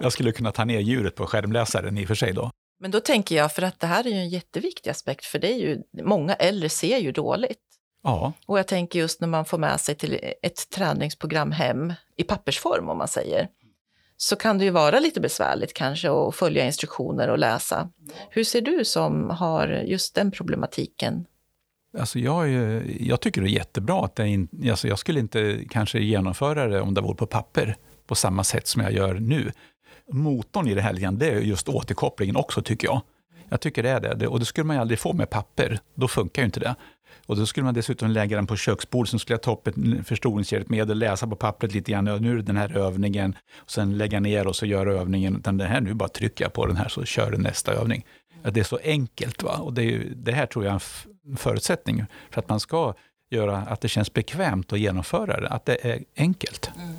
Jag 0.00 0.12
skulle 0.12 0.32
kunna 0.32 0.52
ta 0.52 0.64
ner 0.64 0.80
ljudet 0.80 1.14
på 1.14 1.26
skärmläsaren 1.26 1.98
i 1.98 2.04
och 2.04 2.08
för 2.08 2.14
sig 2.14 2.32
då. 2.32 2.50
Men 2.80 2.90
då 2.90 3.00
tänker 3.00 3.36
jag, 3.36 3.52
för 3.52 3.62
att 3.62 3.80
det 3.80 3.86
här 3.86 4.06
är 4.06 4.10
ju 4.10 4.16
en 4.16 4.28
jätteviktig 4.28 4.90
aspekt, 4.90 5.24
för 5.24 5.38
det 5.38 5.52
är 5.52 5.58
ju, 5.58 5.82
många 6.02 6.34
äldre 6.34 6.68
ser 6.68 6.98
ju 6.98 7.12
dåligt. 7.12 7.60
Ja. 8.02 8.32
Och 8.46 8.58
jag 8.58 8.68
tänker 8.68 8.98
just 8.98 9.20
när 9.20 9.28
man 9.28 9.44
får 9.44 9.58
med 9.58 9.80
sig 9.80 9.94
till 9.94 10.20
ett 10.42 10.70
träningsprogram 10.70 11.52
hem 11.52 11.92
i 12.16 12.22
pappersform, 12.22 12.88
om 12.88 12.98
man 12.98 13.08
säger, 13.08 13.48
så 14.16 14.36
kan 14.36 14.58
det 14.58 14.64
ju 14.64 14.70
vara 14.70 15.00
lite 15.00 15.20
besvärligt 15.20 15.74
kanske 15.74 16.10
att 16.10 16.34
följa 16.34 16.66
instruktioner 16.66 17.28
och 17.28 17.38
läsa. 17.38 17.90
Hur 18.30 18.44
ser 18.44 18.60
du 18.60 18.84
som 18.84 19.30
har 19.30 19.68
just 19.68 20.14
den 20.14 20.30
problematiken? 20.30 21.26
Alltså 21.98 22.18
jag, 22.18 22.48
jag 23.00 23.20
tycker 23.20 23.40
det 23.40 23.48
är 23.48 23.50
jättebra 23.50 24.04
att 24.04 24.16
det 24.16 24.28
in, 24.28 24.48
alltså 24.70 24.88
jag 24.88 24.98
skulle 24.98 25.20
inte 25.20 25.64
kanske 25.70 25.98
genomföra 25.98 26.66
det 26.66 26.80
om 26.80 26.94
det 26.94 27.00
vore 27.00 27.16
på 27.16 27.26
papper 27.26 27.76
på 28.06 28.14
samma 28.14 28.44
sätt 28.44 28.66
som 28.66 28.82
jag 28.82 28.92
gör 28.92 29.14
nu 29.14 29.52
motorn 30.12 30.68
i 30.68 30.74
det 30.74 30.80
här 30.80 31.10
det 31.12 31.30
är 31.30 31.40
just 31.40 31.68
återkopplingen 31.68 32.36
också, 32.36 32.62
tycker 32.62 32.88
jag. 32.88 33.02
Jag 33.48 33.60
tycker 33.60 33.82
det 33.82 33.90
är 33.90 34.14
det. 34.14 34.26
Och 34.26 34.38
det 34.38 34.44
skulle 34.44 34.64
man 34.64 34.76
ju 34.76 34.80
aldrig 34.80 34.98
få 34.98 35.12
med 35.12 35.30
papper. 35.30 35.78
Då 35.94 36.08
funkar 36.08 36.42
ju 36.42 36.46
inte 36.46 36.60
det. 36.60 36.74
Och 37.26 37.36
då 37.36 37.46
skulle 37.46 37.64
man 37.64 37.74
dessutom 37.74 38.10
lägga 38.10 38.36
den 38.36 38.46
på 38.46 38.56
köksbordet, 38.56 39.10
sen 39.10 39.18
skulle 39.18 39.34
jag 39.34 39.42
ta 39.42 39.52
upp 39.52 39.66
ett 39.66 39.74
förstoringshjälpmedel, 40.04 40.98
läsa 40.98 41.26
på 41.26 41.36
pappret 41.36 41.74
lite 41.74 41.92
grann, 41.92 42.04
nu 42.04 42.32
är 42.32 42.36
det 42.36 42.42
den 42.42 42.56
här 42.56 42.76
övningen, 42.76 43.36
och 43.56 43.70
sen 43.70 43.98
lägga 43.98 44.20
ner 44.20 44.46
och 44.46 44.56
så 44.56 44.66
göra 44.66 44.92
övningen. 44.92 45.36
Utan 45.36 45.56
det 45.56 45.64
här, 45.64 45.80
nu 45.80 45.94
bara 45.94 46.08
trycker 46.08 46.44
jag 46.44 46.52
på 46.52 46.66
den 46.66 46.76
här 46.76 46.88
så 46.88 47.04
kör 47.04 47.30
den 47.30 47.40
nästa 47.40 47.72
övning. 47.72 48.04
Att 48.42 48.54
det 48.54 48.60
är 48.60 48.64
så 48.64 48.78
enkelt. 48.84 49.42
Va? 49.42 49.56
Och 49.56 49.72
det, 49.72 49.82
är, 49.84 50.12
det 50.16 50.32
här 50.32 50.46
tror 50.46 50.64
jag 50.64 50.74
är 50.74 50.80
en 51.26 51.36
förutsättning 51.36 52.04
för 52.30 52.40
att 52.40 52.48
man 52.48 52.60
ska 52.60 52.94
göra 53.30 53.56
att 53.58 53.80
det 53.80 53.88
känns 53.88 54.12
bekvämt 54.12 54.72
att 54.72 54.78
genomföra 54.78 55.40
det, 55.40 55.48
att 55.48 55.64
det 55.64 55.86
är 55.86 56.04
enkelt. 56.16 56.70
Mm 56.76 56.96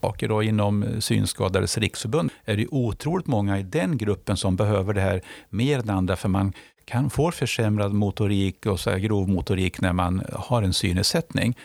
saker 0.00 0.28
då 0.28 0.42
inom 0.42 0.82
eh, 0.82 0.98
Synskadades 0.98 1.78
riksförbund 1.78 2.30
är 2.44 2.56
det 2.56 2.66
otroligt 2.70 3.26
många 3.26 3.58
i 3.58 3.62
den 3.62 3.98
gruppen 3.98 4.36
som 4.36 4.56
behöver 4.56 4.94
det 4.94 5.00
här 5.00 5.22
mer 5.48 5.78
än 5.78 5.90
andra, 5.90 6.16
för 6.16 6.28
man 6.28 6.52
kan 6.84 7.10
få 7.10 7.30
försämrad 7.30 7.92
motorik 7.92 8.66
och 8.66 8.80
så 8.80 8.90
här 8.90 8.98
grov 8.98 9.28
motorik 9.28 9.80
när 9.80 9.92
man 9.92 10.22
har 10.32 10.62
en 10.62 10.72
synnedsättning. 10.72 11.56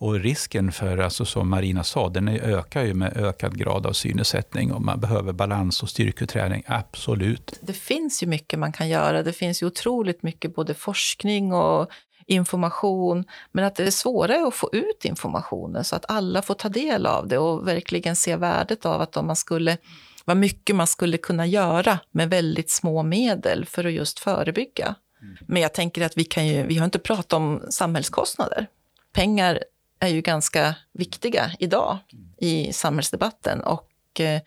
Och 0.00 0.20
risken 0.20 0.72
för, 0.72 0.98
alltså 0.98 1.24
som 1.24 1.48
Marina 1.48 1.84
sa, 1.84 2.08
den 2.08 2.28
ökar 2.28 2.84
ju 2.84 2.94
med 2.94 3.16
ökad 3.16 3.58
grad 3.58 3.86
av 3.86 3.92
synnedsättning 3.92 4.72
och 4.72 4.82
man 4.82 5.00
behöver 5.00 5.32
balans 5.32 5.82
och 5.82 5.88
styrketräning, 5.88 6.62
absolut. 6.66 7.58
Det 7.60 7.72
finns 7.72 8.22
ju 8.22 8.26
mycket 8.26 8.58
man 8.58 8.72
kan 8.72 8.88
göra. 8.88 9.22
Det 9.22 9.32
finns 9.32 9.62
ju 9.62 9.66
otroligt 9.66 10.22
mycket 10.22 10.54
både 10.54 10.74
forskning 10.74 11.52
och 11.52 11.90
information, 12.28 13.24
men 13.52 13.64
att 13.64 13.74
det 13.74 13.84
är 13.84 13.90
svårare 13.90 14.46
att 14.46 14.54
få 14.54 14.70
ut 14.72 15.04
informationen 15.04 15.84
så 15.84 15.96
att 15.96 16.04
alla 16.08 16.42
får 16.42 16.54
ta 16.54 16.68
del 16.68 17.06
av 17.06 17.28
det 17.28 17.38
och 17.38 17.68
verkligen 17.68 18.16
se 18.16 18.36
värdet 18.36 18.86
av 18.86 19.00
att 19.00 19.16
om 19.16 19.26
man 19.26 19.36
skulle 19.36 19.76
vad 20.24 20.36
mycket 20.36 20.76
man 20.76 20.86
skulle 20.86 21.18
kunna 21.18 21.46
göra 21.46 21.98
med 22.10 22.30
väldigt 22.30 22.70
små 22.70 23.02
medel 23.02 23.66
för 23.66 23.84
att 23.84 23.92
just 23.92 24.18
förebygga. 24.18 24.94
Mm. 25.22 25.36
Men 25.46 25.62
jag 25.62 25.74
tänker 25.74 26.02
att 26.02 26.16
vi, 26.16 26.24
kan 26.24 26.46
ju, 26.46 26.66
vi 26.66 26.78
har 26.78 26.84
inte 26.84 26.98
pratat 26.98 27.32
om 27.32 27.62
samhällskostnader. 27.70 28.66
Pengar 29.12 29.62
är 30.00 30.08
ju 30.08 30.20
ganska 30.20 30.74
viktiga 30.92 31.50
idag 31.58 31.98
i 32.40 32.72
samhällsdebatten 32.72 33.60
och 33.60 34.20
eh, 34.20 34.40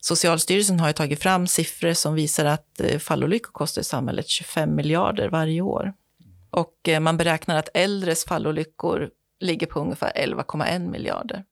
Socialstyrelsen 0.00 0.80
har 0.80 0.86
ju 0.86 0.92
tagit 0.92 1.22
fram 1.22 1.46
siffror 1.46 1.92
som 1.92 2.14
visar 2.14 2.44
att 2.44 2.80
eh, 2.80 2.98
fallolyckor 2.98 3.52
kostar 3.52 3.82
samhället 3.82 4.28
25 4.28 4.74
miljarder 4.74 5.28
varje 5.28 5.60
år. 5.60 5.92
Och 6.54 6.88
eh, 6.88 7.00
man 7.00 7.16
beräknar 7.16 7.56
att 7.56 7.68
äldres 7.74 8.24
fallolyckor 8.24 9.10
ligger 9.40 9.66
på 9.66 9.80
ungefär 9.80 10.12
11,1 10.16 10.90
miljarder. 10.90 11.44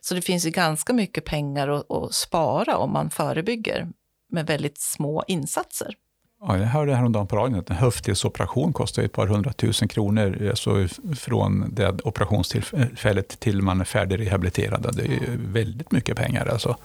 Så 0.00 0.14
det 0.14 0.22
finns 0.22 0.46
ju 0.46 0.50
ganska 0.50 0.92
mycket 0.92 1.24
pengar 1.24 1.68
att, 1.68 1.90
att 1.90 2.14
spara 2.14 2.76
om 2.76 2.92
man 2.92 3.10
förebygger 3.10 3.88
med 4.28 4.46
väldigt 4.46 4.78
små 4.78 5.24
insatser. 5.26 5.94
Ja, 6.40 6.58
jag 6.58 6.66
hörde 6.66 6.94
häromdagen 6.94 7.26
på 7.26 7.36
radion 7.36 7.58
att 7.58 7.70
en 7.70 7.76
höftledsoperation 7.76 8.72
kostar 8.72 9.02
ett 9.02 9.12
par 9.12 9.26
hundratusen 9.26 9.88
kronor 9.88 10.48
alltså 10.50 10.88
från 11.16 11.74
det 11.74 12.00
operationstillfället 12.04 13.40
till 13.40 13.62
man 13.62 13.80
är 13.80 13.84
färdigrehabiliterad. 13.84 14.96
Det 14.96 15.02
är 15.02 15.08
ju 15.08 15.36
väldigt 15.36 15.92
mycket 15.92 16.16
pengar. 16.16 16.46
Alltså. 16.46 16.76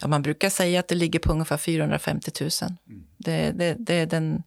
Ja, 0.00 0.08
man 0.08 0.22
brukar 0.22 0.50
säga 0.50 0.80
att 0.80 0.88
det 0.88 0.94
ligger 0.94 1.18
på 1.18 1.32
ungefär 1.32 1.56
450 1.56 2.30
000. 2.40 2.50
Mm. 2.88 3.02
Det, 3.18 3.52
det, 3.52 3.76
det 3.78 3.94
är 3.94 4.06
den 4.06 4.42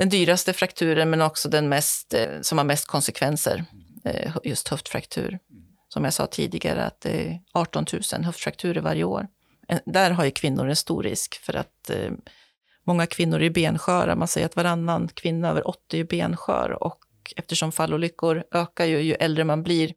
den 0.00 0.08
dyraste 0.08 0.52
frakturen 0.52 1.10
men 1.10 1.22
också 1.22 1.48
den 1.48 1.68
mest, 1.68 2.14
eh, 2.14 2.40
som 2.40 2.58
har 2.58 2.64
mest 2.64 2.86
konsekvenser, 2.86 3.64
eh, 4.04 4.36
just 4.44 4.68
höftfraktur. 4.68 5.38
Som 5.88 6.04
jag 6.04 6.12
sa 6.12 6.26
tidigare, 6.26 6.84
att 6.84 7.00
det 7.00 7.28
är 7.28 7.40
18 7.52 7.86
000 8.12 8.24
höftfrakturer 8.24 8.80
varje 8.80 9.04
år. 9.04 9.26
Där 9.84 10.10
har 10.10 10.24
ju 10.24 10.30
kvinnor 10.30 10.68
en 10.68 10.76
stor 10.76 11.02
risk 11.02 11.34
för 11.34 11.56
att 11.56 11.90
eh, 11.90 12.10
många 12.84 13.06
kvinnor 13.06 13.42
är 13.42 13.50
bensköra. 13.50 14.16
Man 14.16 14.28
säger 14.28 14.46
att 14.46 14.56
varannan 14.56 15.08
kvinna 15.08 15.48
över 15.50 15.68
80 15.68 16.00
är 16.00 16.04
benskör 16.04 16.82
och 16.82 17.00
och 17.20 17.32
eftersom 17.36 17.72
fallolyckor 17.72 18.44
ökar 18.52 18.84
ju, 18.84 19.00
ju 19.00 19.14
äldre 19.14 19.44
man 19.44 19.62
blir 19.62 19.92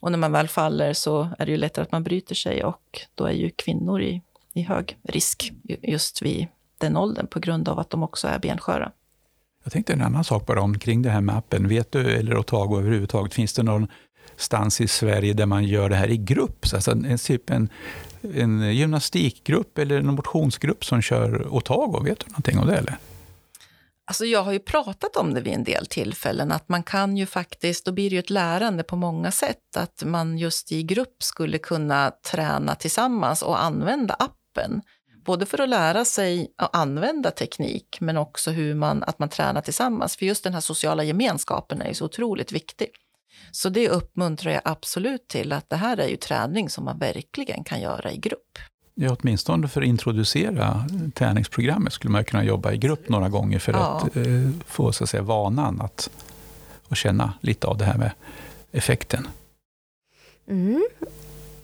och 0.00 0.10
när 0.10 0.18
man 0.18 0.32
väl 0.32 0.48
faller 0.48 0.92
så 0.92 1.28
är 1.38 1.46
det 1.46 1.52
ju 1.52 1.58
lättare 1.58 1.82
att 1.82 1.92
man 1.92 2.02
bryter 2.02 2.34
sig 2.34 2.64
och 2.64 3.00
då 3.14 3.24
är 3.24 3.32
ju 3.32 3.50
kvinnor 3.50 4.02
i, 4.02 4.22
i 4.54 4.62
hög 4.62 4.98
risk 5.02 5.52
just 5.82 6.22
vid 6.22 6.46
den 6.78 6.96
åldern 6.96 7.26
på 7.26 7.40
grund 7.40 7.68
av 7.68 7.78
att 7.78 7.90
de 7.90 8.02
också 8.02 8.28
är 8.28 8.38
bensköra. 8.38 8.92
Jag 9.66 9.72
tänkte 9.72 9.92
en 9.92 10.02
annan 10.02 10.24
sak 10.24 10.46
bara 10.46 10.62
omkring 10.62 11.02
det 11.02 11.10
här 11.10 11.20
med 11.20 11.36
appen. 11.36 11.68
Vet 11.68 11.92
du, 11.92 12.10
eller 12.10 12.38
Otago 12.38 12.78
överhuvudtaget, 12.78 13.34
finns 13.34 13.52
det 13.52 13.62
någonstans 13.62 14.80
i 14.80 14.88
Sverige 14.88 15.32
där 15.32 15.46
man 15.46 15.64
gör 15.64 15.88
det 15.88 15.96
här 15.96 16.10
i 16.10 16.16
grupp? 16.16 16.66
Alltså 16.74 16.90
en, 16.90 17.18
typ 17.18 17.50
en, 17.50 17.68
en 18.34 18.74
gymnastikgrupp 18.74 19.78
eller 19.78 19.98
en 19.98 20.06
motionsgrupp 20.06 20.84
som 20.84 21.02
kör 21.02 21.54
Otago? 21.54 22.02
Vet 22.04 22.20
du 22.20 22.26
någonting 22.30 22.58
om 22.58 22.66
det? 22.66 22.76
Eller? 22.76 22.96
Alltså 24.04 24.24
jag 24.24 24.42
har 24.42 24.52
ju 24.52 24.58
pratat 24.58 25.16
om 25.16 25.34
det 25.34 25.40
vid 25.40 25.52
en 25.52 25.64
del 25.64 25.86
tillfällen, 25.86 26.52
att 26.52 26.68
man 26.68 26.82
kan 26.82 27.16
ju 27.16 27.26
faktiskt, 27.26 27.84
då 27.84 27.92
blir 27.92 28.10
det 28.10 28.14
ju 28.14 28.20
ett 28.20 28.30
lärande 28.30 28.82
på 28.82 28.96
många 28.96 29.30
sätt, 29.30 29.76
att 29.76 30.02
man 30.04 30.38
just 30.38 30.72
i 30.72 30.82
grupp 30.82 31.22
skulle 31.22 31.58
kunna 31.58 32.12
träna 32.30 32.74
tillsammans 32.74 33.42
och 33.42 33.62
använda 33.62 34.14
appen. 34.14 34.82
Både 35.26 35.46
för 35.46 35.60
att 35.60 35.68
lära 35.68 36.04
sig 36.04 36.52
att 36.56 36.76
använda 36.76 37.30
teknik, 37.30 37.98
men 38.00 38.16
också 38.16 38.50
hur 38.50 38.74
man, 38.74 39.02
att 39.02 39.18
man 39.18 39.28
tränar 39.28 39.60
tillsammans. 39.60 40.16
För 40.16 40.26
just 40.26 40.44
den 40.44 40.54
här 40.54 40.60
sociala 40.60 41.04
gemenskapen 41.04 41.82
är 41.82 41.88
ju 41.88 41.94
så 41.94 42.04
otroligt 42.04 42.52
viktig. 42.52 42.88
Så 43.50 43.68
det 43.68 43.88
uppmuntrar 43.88 44.52
jag 44.52 44.62
absolut 44.64 45.28
till, 45.28 45.52
att 45.52 45.70
det 45.70 45.76
här 45.76 45.96
är 45.96 46.08
ju 46.08 46.16
träning 46.16 46.70
som 46.70 46.84
man 46.84 46.98
verkligen 46.98 47.64
kan 47.64 47.80
göra 47.80 48.12
i 48.12 48.16
grupp. 48.16 48.58
Ja, 48.94 49.16
åtminstone 49.20 49.68
för 49.68 49.82
att 49.82 49.86
introducera 49.86 50.84
träningsprogrammet 51.14 51.92
skulle 51.92 52.12
man 52.12 52.24
kunna 52.24 52.44
jobba 52.44 52.72
i 52.72 52.78
grupp 52.78 53.08
några 53.08 53.28
gånger 53.28 53.58
för 53.58 53.72
ja. 53.72 53.78
att 53.78 54.16
eh, 54.16 54.24
få 54.66 54.92
så 54.92 55.04
att 55.04 55.10
säga, 55.10 55.22
vanan 55.22 55.80
att 55.80 56.10
och 56.88 56.96
känna 56.96 57.32
lite 57.40 57.66
av 57.66 57.78
det 57.78 57.84
här 57.84 57.98
med 57.98 58.10
effekten. 58.72 59.28
Mm. 60.48 60.86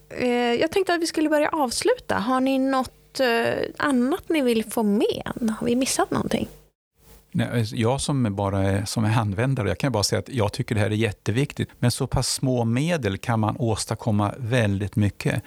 Eh, 0.08 0.28
jag 0.30 0.72
tänkte 0.72 0.94
att 0.94 1.00
vi 1.00 1.06
skulle 1.06 1.28
börja 1.28 1.48
avsluta. 1.48 2.14
Har 2.18 2.40
ni 2.40 2.58
något 2.58 3.01
eh, 3.20 3.54
annat 3.76 4.28
ni 4.28 4.40
vill 4.40 4.64
få 4.64 4.82
med? 4.82 5.56
Har 5.58 5.66
vi 5.66 5.76
missat 5.76 6.10
någonting? 6.10 6.48
Jag 7.72 8.00
som 8.00 8.36
bara 8.36 8.62
är, 8.62 8.84
som 8.84 9.04
är 9.04 9.18
användare, 9.18 9.68
jag 9.68 9.78
kan 9.78 9.92
bara 9.92 10.02
säga 10.02 10.18
att 10.18 10.28
jag 10.28 10.52
tycker 10.52 10.74
det 10.74 10.80
här 10.80 10.90
är 10.90 10.94
jätteviktigt. 10.94 11.68
Med 11.78 11.92
så 11.92 12.06
pass 12.06 12.28
små 12.28 12.64
medel 12.64 13.18
kan 13.18 13.40
man 13.40 13.56
åstadkomma 13.58 14.34
väldigt 14.38 14.96
mycket. 14.96 15.42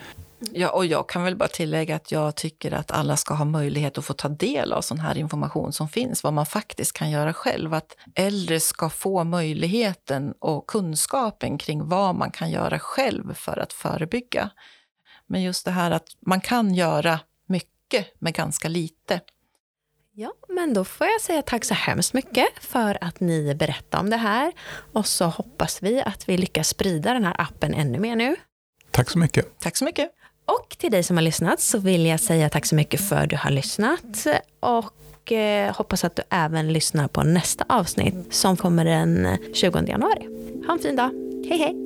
Ja, 0.51 0.69
och 0.69 0.85
jag 0.85 1.09
kan 1.09 1.23
väl 1.23 1.35
bara 1.35 1.49
tillägga 1.49 1.95
att 1.95 2.11
jag 2.11 2.35
tycker 2.35 2.71
att 2.71 2.91
alla 2.91 3.17
ska 3.17 3.33
ha 3.33 3.45
möjlighet 3.45 3.97
att 3.97 4.05
få 4.05 4.13
ta 4.13 4.29
del 4.29 4.73
av 4.73 4.81
sån 4.81 4.99
här 4.99 5.17
information 5.17 5.73
som 5.73 5.89
finns, 5.89 6.23
vad 6.23 6.33
man 6.33 6.45
faktiskt 6.45 6.93
kan 6.93 7.11
göra 7.11 7.33
själv. 7.33 7.73
Att 7.73 7.97
äldre 8.15 8.59
ska 8.59 8.89
få 8.89 9.23
möjligheten 9.23 10.33
och 10.39 10.67
kunskapen 10.67 11.57
kring 11.57 11.89
vad 11.89 12.15
man 12.15 12.31
kan 12.31 12.51
göra 12.51 12.79
själv 12.79 13.33
för 13.33 13.59
att 13.59 13.73
förebygga. 13.73 14.49
Men 15.27 15.43
just 15.43 15.65
det 15.65 15.71
här 15.71 15.91
att 15.91 16.07
man 16.25 16.41
kan 16.41 16.73
göra 16.75 17.19
mycket 17.95 18.21
med 18.21 18.33
ganska 18.33 18.67
lite. 18.67 19.21
Ja, 20.17 20.33
men 20.49 20.73
då 20.73 20.83
får 20.85 21.07
jag 21.07 21.21
säga 21.21 21.41
tack 21.41 21.65
så 21.65 21.73
hemskt 21.73 22.13
mycket 22.13 22.47
för 22.59 22.97
att 23.01 23.19
ni 23.19 23.55
berättade 23.55 24.01
om 24.01 24.09
det 24.09 24.17
här. 24.17 24.53
Och 24.93 25.05
så 25.05 25.25
hoppas 25.25 25.83
vi 25.83 26.01
att 26.01 26.29
vi 26.29 26.37
lyckas 26.37 26.67
sprida 26.67 27.13
den 27.13 27.23
här 27.23 27.35
appen 27.41 27.73
ännu 27.73 27.99
mer 27.99 28.15
nu. 28.15 28.35
Tack 28.91 29.09
så 29.09 29.19
mycket. 29.19 29.59
Tack 29.59 29.77
så 29.77 29.85
mycket. 29.85 30.11
Och 30.45 30.77
till 30.77 30.91
dig 30.91 31.03
som 31.03 31.17
har 31.17 31.21
lyssnat 31.21 31.59
så 31.59 31.77
vill 31.77 32.05
jag 32.05 32.19
säga 32.19 32.49
tack 32.49 32.65
så 32.65 32.75
mycket 32.75 33.09
för 33.09 33.15
att 33.15 33.29
du 33.29 33.35
har 33.35 33.51
lyssnat. 33.51 34.27
Och 34.59 35.31
eh, 35.31 35.75
hoppas 35.75 36.03
att 36.03 36.15
du 36.15 36.23
även 36.29 36.73
lyssnar 36.73 37.07
på 37.07 37.23
nästa 37.23 37.65
avsnitt 37.69 38.33
som 38.33 38.57
kommer 38.57 38.85
den 38.85 39.37
20 39.53 39.83
januari. 39.87 40.27
Ha 40.67 40.73
en 40.73 40.79
fin 40.79 40.95
dag. 40.95 41.09
Hej 41.49 41.57
hej! 41.57 41.84